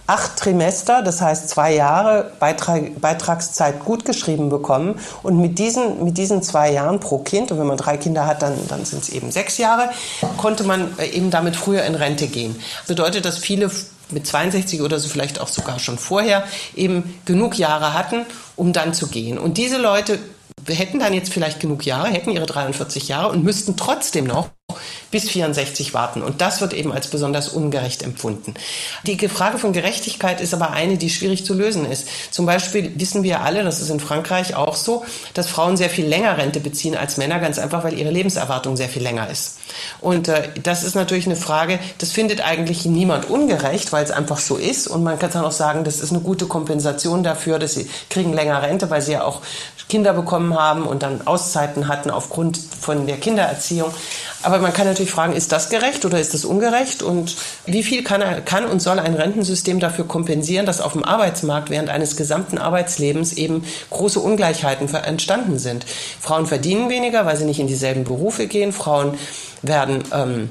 acht 0.08 0.36
Trimester, 0.36 1.01
das 1.01 1.21
heißt 1.21 1.47
zwei 1.47 1.73
Jahre 1.73 2.32
Beitrag, 2.39 2.99
Beitragszeit 2.99 3.86
gutgeschrieben 3.86 4.49
bekommen. 4.49 4.99
Und 5.23 5.39
mit 5.39 5.58
diesen, 5.58 6.04
mit 6.04 6.17
diesen 6.17 6.43
zwei 6.43 6.71
Jahren 6.71 6.99
pro 6.99 7.19
Kind, 7.19 7.51
und 7.51 7.60
wenn 7.60 7.67
man 7.67 7.77
drei 7.77 7.95
Kinder 7.95 8.25
hat, 8.25 8.41
dann, 8.41 8.54
dann 8.67 8.84
sind 8.84 9.04
es 9.04 9.10
eben 9.10 9.32
sechs 9.32 9.58
Jahre, 9.58 9.89
konnte 10.36 10.65
man 10.65 10.97
äh, 10.97 11.06
eben 11.06 11.32
damit 11.32 11.56
früher 11.56 11.84
in 11.84 11.95
Rente 11.95 12.27
gehen. 12.27 12.56
Das 12.80 12.88
bedeutet, 12.88 13.23
dass 13.23 13.38
viele 13.38 13.71
mit 14.12 14.28
62 14.28 14.82
oder 14.82 15.00
so 15.00 15.10
vielleicht 15.10 15.39
auch 15.39 15.47
sogar 15.47 15.80
schon 15.80 15.97
vorher 15.97 16.43
eben 16.76 17.19
genug 17.26 17.58
Jahre 17.58 17.93
hatten, 17.93 18.26
um 18.56 18.74
dann 18.74 18.93
zu 18.93 19.08
gehen. 19.08 19.38
Und 19.38 19.58
diese 19.58 19.78
Leute 19.78 20.19
hätten 20.67 21.00
dann 21.00 21.13
jetzt 21.13 21.34
vielleicht 21.34 21.60
genug 21.60 21.86
Jahre, 21.86 22.10
hätten 22.10 22.32
ihre 22.32 22.45
43 22.45 23.08
Jahre 23.08 23.30
und 23.30 23.43
müssten 23.43 23.76
trotzdem 23.78 24.26
noch 24.26 24.50
bis 25.12 25.30
64 25.30 25.93
warten. 25.93 26.21
Und 26.21 26.41
das 26.41 26.62
wird 26.62 26.74
eben 26.74 26.91
als 26.91 27.08
besonders 27.08 27.50
ungerecht 27.50 28.04
empfunden. 28.04 28.54
Die 29.06 29.17
Frage 29.28 29.58
von 29.58 29.74
Gerechtigkeit 29.74 30.39
ist 30.39 30.54
aber 30.54 30.71
eine, 30.71 30.97
die 30.97 31.10
schwierig 31.10 31.45
zu 31.45 31.54
lösen 31.54 31.89
ist. 31.89 32.08
Zum 32.32 32.45
Beispiel 32.45 32.93
wissen 32.95 33.24
wir 33.24 33.41
alle, 33.41 33.63
das 33.63 33.82
ist 33.82 33.89
in 33.89 34.00
Frankreich 34.00 34.56
auch 34.56 34.76
so, 34.76 35.04
dass 35.34 35.47
Frauen 35.47 35.78
sehr 35.78 35.89
viel 35.89 36.06
länger 36.06 36.38
Rente 36.38 36.60
beziehen 36.60 36.95
als 36.95 37.17
Männer, 37.17 37.39
ganz 37.39 37.60
einfach, 37.60 37.84
weil 37.84 37.97
ihre 37.97 38.12
Lebenserwartung 38.12 38.78
sehr 38.78 38.89
viel 38.89 39.04
länger 39.04 39.30
ist. 39.30 39.58
Und 40.00 40.28
äh, 40.28 40.50
das 40.63 40.84
ist 40.84 40.95
natürlich 40.95 41.26
eine 41.26 41.36
Frage, 41.36 41.80
das 41.97 42.12
findet 42.12 42.41
eigentlich 42.41 42.86
niemand 42.86 43.30
ungerecht, 43.30 43.91
weil 43.91 44.04
es 44.04 44.12
einfach 44.12 44.39
so 44.39 44.56
ist. 44.56 44.88
Und 44.88 45.04
man 45.04 45.19
kann 45.19 45.32
dann 45.32 45.45
auch 45.45 45.52
sagen, 45.52 45.84
das 45.84 46.00
ist 46.00 46.12
eine 46.12 46.21
gute 46.21 46.45
Kompensation 46.45 47.24
dafür, 47.24 47.60
dass 47.60 47.74
sie 47.74 47.89
kriegen 48.10 48.34
länger 48.34 48.62
Rente, 48.62 48.89
weil 48.89 49.02
sie 49.02 49.13
ja 49.13 49.24
auch 49.24 49.41
Kinder 49.89 50.13
bekommen 50.13 50.58
haben 50.58 50.84
und 50.84 51.04
dann 51.04 51.26
Auszeiten 51.28 51.88
hatten 51.88 52.10
aufgrund 52.10 52.58
von 52.58 53.08
der 53.08 53.17
Kindererziehung. 53.17 53.91
Aber 54.44 54.60
man 54.60 54.74
kann 54.74 54.88
natürlich 54.88 55.12
fragen, 55.12 55.34
ist 55.34 55.52
das 55.52 55.70
gerecht 55.70 56.06
oder 56.06 56.20
ist 56.20 56.34
das 56.34 56.46
ungerecht? 56.46 57.04
Und 57.04 57.36
wie 57.65 57.84
viel 57.84 58.04
kann, 58.04 58.24
kann 58.46 58.65
und 58.65 58.82
soll 58.82 59.00
ein 59.00 59.13
Rentensystem 59.13 59.80
dafür 59.80 60.08
kompensieren, 60.08 60.65
dass 60.65 60.82
auf 60.82 60.94
dem 60.94 61.04
Arbeitsmarkt 61.04 61.70
während 61.70 61.89
eines 61.89 62.15
gesamten 62.15 62.58
Arbeitslebens 62.58 63.34
eben 63.34 63.63
große 63.89 64.20
Ungleichheiten 64.20 64.94
entstanden 64.94 65.60
sind? 65.60 65.86
Frauen 66.20 66.48
verdienen 66.48 66.89
weniger, 66.89 67.26
weil 67.26 67.38
sie 67.38 67.46
nicht 67.46 67.60
in 67.60 67.67
dieselben 67.67 68.04
Berufe 68.04 68.48
gehen. 68.48 68.74
Frauen 68.74 69.17
werden 69.62 70.04
ähm, 70.13 70.50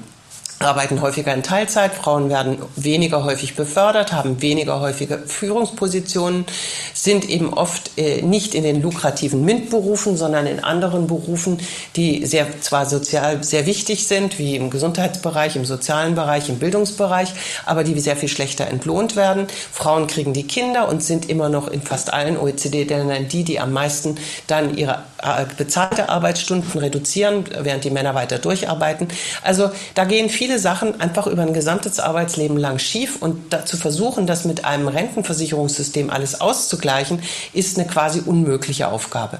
arbeiten 0.60 1.00
häufiger 1.00 1.32
in 1.32 1.42
Teilzeit, 1.42 1.94
Frauen 1.94 2.28
werden 2.28 2.58
weniger 2.76 3.24
häufig 3.24 3.56
befördert, 3.56 4.12
haben 4.12 4.42
weniger 4.42 4.80
häufige 4.80 5.18
Führungspositionen, 5.26 6.44
sind 6.92 7.28
eben 7.28 7.54
oft 7.54 7.98
äh, 7.98 8.20
nicht 8.20 8.54
in 8.54 8.62
den 8.62 8.82
lukrativen 8.82 9.42
MINT-Berufen, 9.44 10.18
sondern 10.18 10.46
in 10.46 10.62
anderen 10.62 11.06
Berufen, 11.06 11.58
die 11.96 12.26
sehr, 12.26 12.46
zwar 12.60 12.84
sozial 12.84 13.42
sehr 13.42 13.64
wichtig 13.64 14.06
sind, 14.06 14.38
wie 14.38 14.56
im 14.56 14.68
Gesundheitsbereich, 14.68 15.56
im 15.56 15.64
sozialen 15.64 16.14
Bereich, 16.14 16.50
im 16.50 16.58
Bildungsbereich, 16.58 17.32
aber 17.64 17.82
die 17.82 17.98
sehr 17.98 18.16
viel 18.16 18.28
schlechter 18.28 18.66
entlohnt 18.66 19.16
werden. 19.16 19.46
Frauen 19.72 20.08
kriegen 20.08 20.34
die 20.34 20.46
Kinder 20.46 20.90
und 20.90 21.02
sind 21.02 21.30
immer 21.30 21.48
noch 21.48 21.68
in 21.68 21.80
fast 21.80 22.12
allen 22.12 22.36
OECD-Ländern 22.36 23.28
die, 23.28 23.44
die 23.44 23.60
am 23.60 23.72
meisten 23.72 24.16
dann 24.46 24.76
ihre 24.76 25.04
äh, 25.22 25.44
bezahlte 25.56 26.08
Arbeitsstunden 26.08 26.80
reduzieren, 26.80 27.44
während 27.62 27.84
die 27.84 27.90
Männer 27.90 28.14
weiter 28.14 28.38
durcharbeiten. 28.38 29.08
Also 29.42 29.70
da 29.94 30.04
gehen 30.04 30.28
viele 30.28 30.49
viele 30.50 30.58
Sachen 30.58 31.00
einfach 31.00 31.28
über 31.28 31.42
ein 31.42 31.52
gesamtes 31.52 32.00
Arbeitsleben 32.00 32.56
lang 32.56 32.80
schief 32.80 33.22
und 33.22 33.52
dazu 33.52 33.76
versuchen, 33.76 34.26
das 34.26 34.44
mit 34.44 34.64
einem 34.64 34.88
Rentenversicherungssystem 34.88 36.10
alles 36.10 36.40
auszugleichen, 36.40 37.22
ist 37.52 37.78
eine 37.78 37.86
quasi 37.86 38.20
unmögliche 38.26 38.88
Aufgabe. 38.88 39.38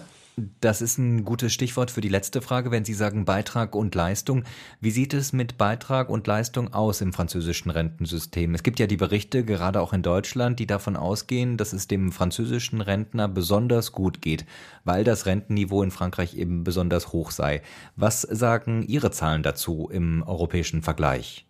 Das 0.61 0.81
ist 0.81 0.99
ein 0.99 1.25
gutes 1.25 1.53
Stichwort 1.53 1.91
für 1.91 2.01
die 2.01 2.09
letzte 2.09 2.41
Frage, 2.43 2.71
wenn 2.71 2.85
Sie 2.85 2.95
sagen 2.95 3.25
Beitrag 3.25 3.75
und 3.75 3.95
Leistung. 3.95 4.45
Wie 4.81 4.91
sieht 4.91 5.15
es 5.15 5.33
mit 5.33 5.59
Beitrag 5.59 6.09
und 6.09 6.27
Leistung 6.27 6.73
aus 6.73 7.01
im 7.01 7.13
französischen 7.13 7.71
Rentensystem? 7.71 8.55
Es 8.55 8.63
gibt 8.63 8.79
ja 8.79 8.87
die 8.87 8.97
Berichte, 8.97 9.45
gerade 9.45 9.81
auch 9.81 9.93
in 9.93 10.03
Deutschland, 10.03 10.59
die 10.59 10.67
davon 10.67 10.97
ausgehen, 10.97 11.57
dass 11.57 11.73
es 11.73 11.89
dem 11.89 12.13
französischen 12.13 12.81
Rentner 12.81 13.29
besonders 13.29 13.93
gut 13.93 14.23
geht, 14.23 14.45
weil 14.85 15.05
das 15.05 15.27
Rentenniveau 15.27 15.83
in 15.83 15.91
Frankreich 15.91 16.35
eben 16.35 16.65
besonders 16.65 17.13
hoch 17.13 17.31
sei. 17.31 17.63
Was 17.97 18.23
sagen 18.23 18.83
Ihre 18.83 19.11
Zahlen 19.11 19.43
dazu 19.43 19.89
im 19.93 20.23
europäischen 20.23 20.83
Vergleich? 20.83 21.47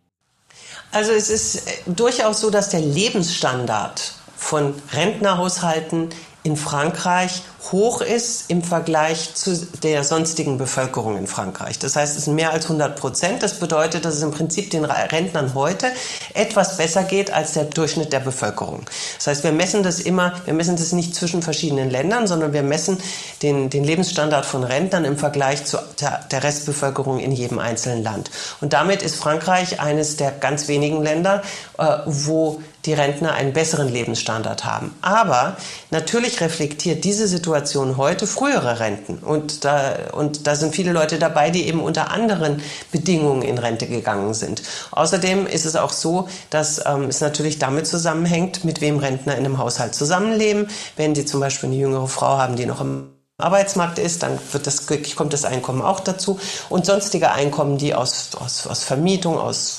Also 0.92 1.12
es 1.12 1.31
ist 1.31 1.83
durchaus 1.87 2.40
so, 2.40 2.50
dass 2.50 2.70
der 2.70 2.81
Lebensstandard 2.81 4.14
von 4.37 4.74
Rentnerhaushalten 4.92 6.09
in 6.42 6.57
Frankreich 6.57 7.42
hoch 7.70 8.00
ist 8.00 8.46
im 8.48 8.62
Vergleich 8.62 9.35
zu 9.35 9.55
der 9.83 10.05
sonstigen 10.05 10.57
Bevölkerung 10.57 11.18
in 11.18 11.26
Frankreich. 11.26 11.79
Das 11.79 11.96
heißt, 11.96 12.16
es 12.16 12.24
sind 12.24 12.35
mehr 12.35 12.53
als 12.53 12.64
100 12.64 12.98
Prozent. 12.98 13.42
Das 13.42 13.61
bedeutet, 13.61 14.05
dass 14.07 14.14
es 14.14 14.22
im 14.22 14.31
Prinzip 14.31 14.70
den 14.70 14.87
Rentnern 14.87 15.55
heute 15.55 15.88
etwas 16.33 16.79
besser 16.79 17.05
geht 17.05 17.31
als 17.31 17.53
der 17.53 17.64
Durchschnitt 17.64 18.12
der 18.12 18.20
Bevölkerung. 18.20 18.87
Das 19.18 19.26
heißt, 19.26 19.44
wir 19.44 19.53
messen 19.53 19.83
das 19.83 20.00
immer, 20.00 20.33
wir 20.46 20.55
messen 20.55 20.76
das 20.76 20.92
nicht 20.92 21.14
zwischen 21.14 21.42
verschiedenen 21.42 21.90
Ländern, 21.90 22.26
sondern 22.26 22.55
wir 22.55 22.62
messen 22.62 22.98
den, 23.42 23.68
den 23.68 23.85
Lebensstandard 23.85 24.46
von 24.46 24.64
Rentnern 24.64 25.05
im 25.05 25.18
Vergleich 25.18 25.66
zu 25.66 25.79
der, 26.00 26.42
Restbevölkerung 26.42 27.18
in 27.18 27.33
jedem 27.33 27.59
einzelnen 27.59 28.03
Land. 28.03 28.31
Und 28.62 28.72
damit 28.72 29.03
ist 29.03 29.16
Frankreich 29.16 29.81
eines 29.81 30.16
der 30.16 30.31
ganz 30.31 30.68
wenigen 30.68 31.03
Länder, 31.03 31.42
äh, 31.79 31.98
wo 32.07 32.62
die 32.87 32.95
Rentner 32.95 33.33
einen 33.35 33.53
besseren 33.53 33.88
Lebensstandard 33.88 34.64
haben. 34.64 34.95
Aber 35.03 35.57
natürlich 35.90 36.40
reflektiert 36.40 37.05
diese 37.05 37.29
Situation 37.29 37.97
heute 37.97 38.27
frühere 38.27 38.81
Renten. 38.81 39.19
Und 39.19 39.64
da, 39.64 39.95
und 40.12 40.47
da 40.47 40.55
sind 40.55 40.75
viele 40.75 40.93
Leute 40.93 41.19
dabei, 41.19 41.51
die 41.51 41.66
eben 41.66 41.81
unter 41.81 42.11
anderen 42.11 42.62
Bedingungen 42.93 43.43
in 43.43 43.59
Rente 43.59 43.87
gegangen 43.87 44.35
sind. 44.35 44.62
Außerdem 44.93 45.47
ist 45.47 45.66
es 45.66 45.77
auch 45.77 45.93
so, 45.93 46.29
dass 46.51 46.85
ähm, 46.87 47.05
es 47.05 47.21
natürlich 47.21 47.59
damit 47.59 47.87
zusammenhängt, 47.87 48.64
mit 48.64 48.81
wem 48.81 48.99
Rentner 48.99 49.35
in 49.35 49.45
einem 49.45 49.59
Haushalt 49.59 49.95
zusammenleben. 49.95 50.69
Wenn 50.97 51.14
sie 51.14 51.25
zum 51.25 51.40
Beispiel 51.40 51.69
eine 51.69 51.79
jüngere 51.79 52.09
Frau 52.09 52.38
haben, 52.38 52.57
die 52.57 52.66
noch 52.66 52.81
im 52.81 53.19
Arbeitsmarkt 53.40 53.98
ist, 53.98 54.22
dann 54.22 54.38
das, 54.62 54.87
kommt 55.16 55.33
das 55.33 55.44
Einkommen 55.44 55.83
auch 55.83 56.00
dazu. 56.00 56.38
Und 56.68 56.87
sonstige 56.87 57.33
Einkommen, 57.33 57.79
die 57.79 57.94
aus, 57.94 58.31
aus, 58.38 58.66
aus 58.66 58.85
Vermietung, 58.85 59.38
aus, 59.38 59.79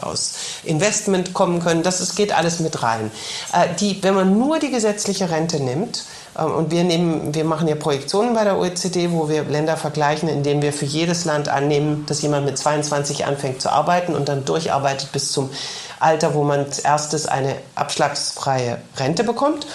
aus 0.00 0.32
Investment 0.64 1.34
kommen 1.34 1.60
können, 1.60 1.82
das, 1.82 1.98
das 1.98 2.14
geht 2.14 2.36
alles 2.36 2.60
mit 2.60 2.82
rein. 2.82 3.10
Äh, 3.52 3.74
die, 3.78 4.02
wenn 4.02 4.14
man 4.14 4.38
nur 4.38 4.58
die 4.58 4.70
gesetzliche 4.70 5.30
Rente 5.30 5.60
nimmt, 5.60 6.04
äh, 6.36 6.44
und 6.44 6.70
wir, 6.70 6.84
nehmen, 6.84 7.34
wir 7.34 7.44
machen 7.44 7.68
ja 7.68 7.74
Projektionen 7.74 8.34
bei 8.34 8.44
der 8.44 8.58
OECD, 8.58 9.10
wo 9.10 9.28
wir 9.28 9.44
Länder 9.44 9.76
vergleichen, 9.76 10.28
indem 10.28 10.62
wir 10.62 10.72
für 10.72 10.84
jedes 10.84 11.24
Land 11.24 11.48
annehmen, 11.48 12.04
dass 12.06 12.22
jemand 12.22 12.46
mit 12.46 12.58
22 12.58 13.26
anfängt 13.26 13.60
zu 13.60 13.70
arbeiten 13.70 14.14
und 14.14 14.28
dann 14.28 14.44
durcharbeitet 14.44 15.12
bis 15.12 15.32
zum 15.32 15.50
Alter, 15.98 16.34
wo 16.34 16.44
man 16.44 16.66
erstes 16.82 17.26
eine 17.26 17.54
abschlagsfreie 17.74 18.78
Rente 18.96 19.22
bekommt. 19.22 19.66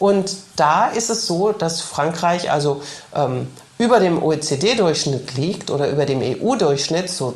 Und 0.00 0.34
da 0.56 0.88
ist 0.88 1.10
es 1.10 1.26
so, 1.26 1.52
dass 1.52 1.82
Frankreich 1.82 2.50
also 2.50 2.82
ähm, 3.14 3.46
über 3.78 4.00
dem 4.00 4.22
OECD-Durchschnitt 4.22 5.36
liegt 5.36 5.70
oder 5.70 5.88
über 5.90 6.06
dem 6.06 6.20
EU-Durchschnitt, 6.22 7.10
so 7.10 7.34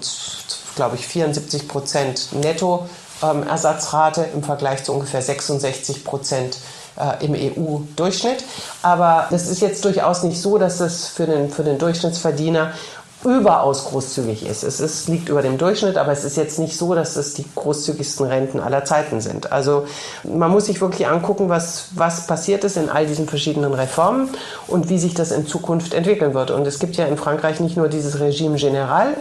glaube 0.75 0.97
ich 0.97 1.07
74 1.07 1.69
Prozent 1.69 2.31
Nettoersatzrate 2.33 4.23
ähm, 4.23 4.37
im 4.37 4.43
Vergleich 4.43 4.83
zu 4.83 4.95
ungefähr 4.95 5.21
66 5.21 6.05
Prozent 6.05 6.57
äh, 6.97 7.25
im 7.25 7.35
EU-Durchschnitt. 7.35 8.45
Aber 8.81 9.29
das 9.31 9.47
ist 9.47 9.61
jetzt 9.61 9.85
durchaus 9.85 10.23
nicht 10.23 10.41
so, 10.41 10.57
dass 10.57 10.81
es 10.81 11.07
für 11.07 11.27
den, 11.27 11.51
für 11.51 11.65
den 11.65 11.79
Durchschnittsverdiener 11.79 12.73
überaus 13.25 13.87
großzügig 13.87 14.47
ist. 14.47 14.63
Es 14.63 14.81
ist, 14.81 15.09
liegt 15.09 15.29
über 15.29 15.43
dem 15.43 15.59
Durchschnitt, 15.59 15.97
aber 15.97 16.13
es 16.13 16.25
ist 16.25 16.37
jetzt 16.37 16.59
nicht 16.59 16.77
so, 16.77 16.95
dass 16.95 17.17
es 17.17 17.35
die 17.35 17.45
großzügigsten 17.55 18.27
Renten 18.27 18.61
aller 18.61 18.85
Zeiten 18.85 19.21
sind. 19.21 19.53
Also 19.53 19.87
man 20.23 20.51
muss 20.51 20.67
sich 20.67 20.81
wirklich 20.81 21.07
angucken, 21.07 21.49
was, 21.49 21.87
was 21.95 22.27
passiert 22.27 22.65
ist 22.65 22.77
in 22.77 22.89
all 22.89 23.07
diesen 23.07 23.29
verschiedenen 23.29 23.73
Reformen 23.73 24.29
und 24.67 24.89
wie 24.91 24.99
sich 24.99 25.15
das 25.15 25.31
in 25.31 25.47
Zukunft 25.47 25.95
entwickeln 25.95 26.35
wird. 26.35 26.51
Und 26.51 26.67
es 26.67 26.79
gibt 26.79 26.97
ja 26.97 27.07
in 27.07 27.17
Frankreich 27.17 27.61
nicht 27.61 27.77
nur 27.77 27.89
dieses 27.89 28.21
Regime 28.21 28.57
General, 28.57 29.15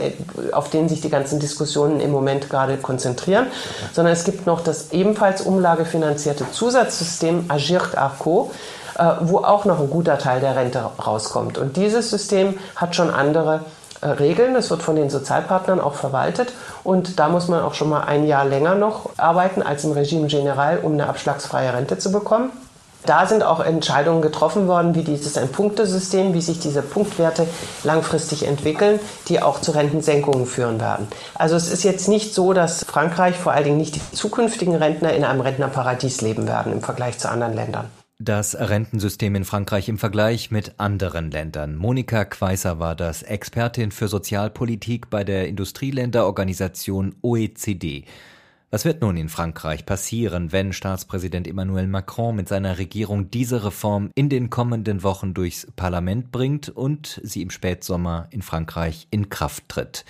auf 0.51 0.69
den 0.69 0.89
sich 0.89 1.01
die 1.01 1.09
ganzen 1.09 1.39
Diskussionen 1.39 1.99
im 1.99 2.11
Moment 2.11 2.49
gerade 2.49 2.77
konzentrieren, 2.77 3.47
sondern 3.93 4.13
es 4.13 4.23
gibt 4.25 4.45
noch 4.45 4.61
das 4.61 4.91
ebenfalls 4.91 5.41
umlagefinanzierte 5.41 6.45
Zusatzsystem 6.51 7.45
Agirt 7.47 7.97
Arco, 7.97 8.51
äh, 8.97 9.05
wo 9.21 9.39
auch 9.39 9.65
noch 9.65 9.79
ein 9.79 9.89
guter 9.89 10.17
Teil 10.17 10.39
der 10.39 10.55
Rente 10.55 10.79
rauskommt. 10.79 11.57
Und 11.57 11.77
dieses 11.77 12.09
System 12.09 12.59
hat 12.75 12.95
schon 12.95 13.09
andere 13.09 13.55
äh, 13.55 13.82
Regeln. 14.03 14.55
Es 14.55 14.69
wird 14.69 14.83
von 14.83 14.95
den 14.95 15.09
Sozialpartnern 15.09 15.79
auch 15.79 15.95
verwaltet 15.95 16.53
und 16.83 17.19
da 17.19 17.29
muss 17.29 17.47
man 17.47 17.61
auch 17.61 17.73
schon 17.73 17.89
mal 17.89 18.01
ein 18.01 18.25
Jahr 18.25 18.45
länger 18.45 18.75
noch 18.75 19.09
arbeiten 19.17 19.61
als 19.61 19.83
im 19.83 19.91
Regime 19.91 20.27
General, 20.27 20.79
um 20.79 20.93
eine 20.93 21.07
abschlagsfreie 21.07 21.73
Rente 21.73 21.97
zu 21.97 22.11
bekommen. 22.11 22.51
Da 23.05 23.25
sind 23.25 23.43
auch 23.43 23.59
Entscheidungen 23.59 24.21
getroffen 24.21 24.67
worden, 24.67 24.95
wie 24.95 25.03
dieses 25.03 25.37
ein 25.37 25.49
Punktesystem, 25.49 26.33
wie 26.33 26.41
sich 26.41 26.59
diese 26.59 26.81
Punktwerte 26.81 27.47
langfristig 27.83 28.47
entwickeln, 28.47 28.99
die 29.27 29.41
auch 29.41 29.59
zu 29.59 29.71
Rentensenkungen 29.71 30.45
führen 30.45 30.79
werden. 30.79 31.07
Also 31.35 31.55
es 31.55 31.69
ist 31.69 31.83
jetzt 31.83 32.07
nicht 32.07 32.33
so, 32.33 32.53
dass 32.53 32.85
Frankreich, 32.85 33.35
vor 33.35 33.51
allen 33.51 33.65
Dingen 33.65 33.77
nicht 33.77 33.95
die 33.95 34.11
zukünftigen 34.13 34.75
Rentner, 34.75 35.13
in 35.13 35.25
einem 35.25 35.41
Rentnerparadies 35.41 36.21
leben 36.21 36.47
werden 36.47 36.71
im 36.71 36.81
Vergleich 36.81 37.19
zu 37.19 37.29
anderen 37.29 37.53
Ländern. 37.53 37.89
Das 38.19 38.55
Rentensystem 38.55 39.33
in 39.33 39.43
Frankreich 39.43 39.89
im 39.89 39.97
Vergleich 39.97 40.51
mit 40.51 40.79
anderen 40.79 41.31
Ländern. 41.31 41.75
Monika 41.75 42.25
Queiser 42.25 42.77
war 42.77 42.95
das 42.95 43.23
Expertin 43.23 43.91
für 43.91 44.07
Sozialpolitik 44.07 45.09
bei 45.09 45.23
der 45.23 45.47
Industrieländerorganisation 45.47 47.15
OECD. 47.23 48.05
Was 48.69 48.85
wird 48.85 49.01
nun 49.01 49.17
in 49.17 49.29
Frankreich 49.29 49.85
passieren, 49.85 50.51
wenn 50.51 50.73
Staatspräsident 50.73 51.47
Emmanuel 51.47 51.87
Macron 51.87 52.35
mit 52.35 52.47
seiner 52.47 52.77
Regierung 52.77 53.31
diese 53.31 53.65
Reform 53.65 54.11
in 54.13 54.29
den 54.29 54.51
kommenden 54.51 55.01
Wochen 55.01 55.33
durchs 55.33 55.67
Parlament 55.75 56.31
bringt 56.31 56.69
und 56.69 57.19
sie 57.23 57.41
im 57.41 57.49
Spätsommer 57.49 58.27
in 58.29 58.43
Frankreich 58.43 59.07
in 59.09 59.29
Kraft 59.29 59.69
tritt? 59.69 60.05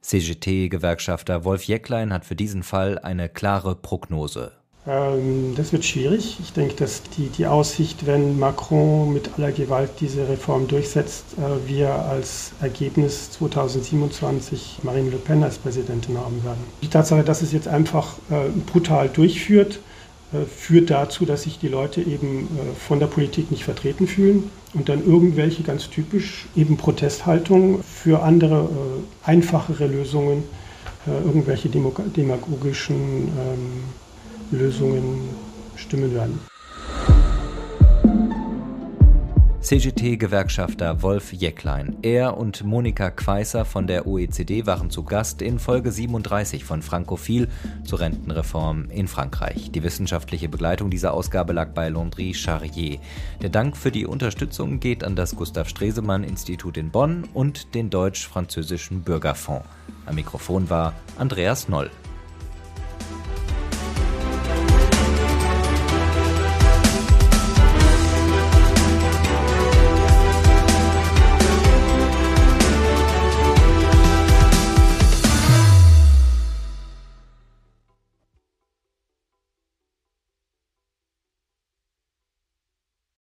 CGT-Gewerkschafter 0.00 1.44
Wolf 1.44 1.64
Jäcklein 1.64 2.12
hat 2.12 2.24
für 2.24 2.36
diesen 2.36 2.62
Fall 2.62 3.00
eine 3.00 3.28
klare 3.28 3.74
Prognose. 3.74 4.57
Ähm, 4.88 5.54
das 5.54 5.72
wird 5.72 5.84
schwierig. 5.84 6.38
Ich 6.42 6.52
denke, 6.52 6.74
dass 6.74 7.02
die, 7.16 7.28
die 7.28 7.46
Aussicht, 7.46 8.06
wenn 8.06 8.38
Macron 8.38 9.12
mit 9.12 9.30
aller 9.36 9.52
Gewalt 9.52 9.90
diese 10.00 10.28
Reform 10.28 10.66
durchsetzt, 10.66 11.24
äh, 11.36 11.68
wir 11.68 11.90
als 11.90 12.52
Ergebnis 12.60 13.30
2027 13.32 14.78
Marine 14.82 15.10
Le 15.10 15.18
Pen 15.18 15.42
als 15.42 15.58
Präsidentin 15.58 16.16
haben 16.16 16.42
werden. 16.42 16.60
Die 16.82 16.88
Tatsache, 16.88 17.22
dass 17.22 17.42
es 17.42 17.52
jetzt 17.52 17.68
einfach 17.68 18.16
äh, 18.30 18.48
brutal 18.72 19.10
durchführt, 19.10 19.80
äh, 20.32 20.46
führt 20.46 20.88
dazu, 20.88 21.26
dass 21.26 21.42
sich 21.42 21.58
die 21.58 21.68
Leute 21.68 22.00
eben 22.00 22.48
von 22.86 22.98
der 22.98 23.08
Politik 23.08 23.50
nicht 23.50 23.64
vertreten 23.64 24.06
fühlen 24.06 24.50
und 24.72 24.88
dann 24.88 25.04
irgendwelche 25.04 25.62
ganz 25.62 25.90
typisch 25.90 26.46
eben 26.56 26.78
Protesthaltungen 26.78 27.82
für 27.82 28.22
andere 28.22 28.68
einfachere 29.24 29.86
Lösungen, 29.86 30.44
irgendwelche 31.06 31.70
demagogischen 31.70 32.96
ähm, 33.28 33.84
Lösungen 34.50 35.28
stimmen 35.76 36.14
werden. 36.14 36.38
CGT-Gewerkschafter 39.68 41.02
Wolf 41.02 41.34
Jäcklein. 41.34 41.98
Er 42.00 42.38
und 42.38 42.64
Monika 42.64 43.10
Queißer 43.10 43.66
von 43.66 43.86
der 43.86 44.06
OECD 44.06 44.64
waren 44.64 44.88
zu 44.88 45.02
Gast 45.02 45.42
in 45.42 45.58
Folge 45.58 45.92
37 45.92 46.64
von 46.64 46.80
Frankophil 46.80 47.48
zur 47.84 48.00
Rentenreform 48.00 48.88
in 48.88 49.08
Frankreich. 49.08 49.70
Die 49.70 49.82
wissenschaftliche 49.82 50.48
Begleitung 50.48 50.88
dieser 50.88 51.12
Ausgabe 51.12 51.52
lag 51.52 51.74
bei 51.74 51.90
Landry 51.90 52.32
Charrier. 52.32 52.98
Der 53.42 53.50
Dank 53.50 53.76
für 53.76 53.90
die 53.90 54.06
Unterstützung 54.06 54.80
geht 54.80 55.04
an 55.04 55.16
das 55.16 55.36
Gustav 55.36 55.68
Stresemann 55.68 56.24
Institut 56.24 56.78
in 56.78 56.90
Bonn 56.90 57.28
und 57.34 57.74
den 57.74 57.90
Deutsch-Französischen 57.90 59.02
Bürgerfonds. 59.02 59.68
Am 60.06 60.14
Mikrofon 60.14 60.70
war 60.70 60.94
Andreas 61.18 61.68
Noll. 61.68 61.90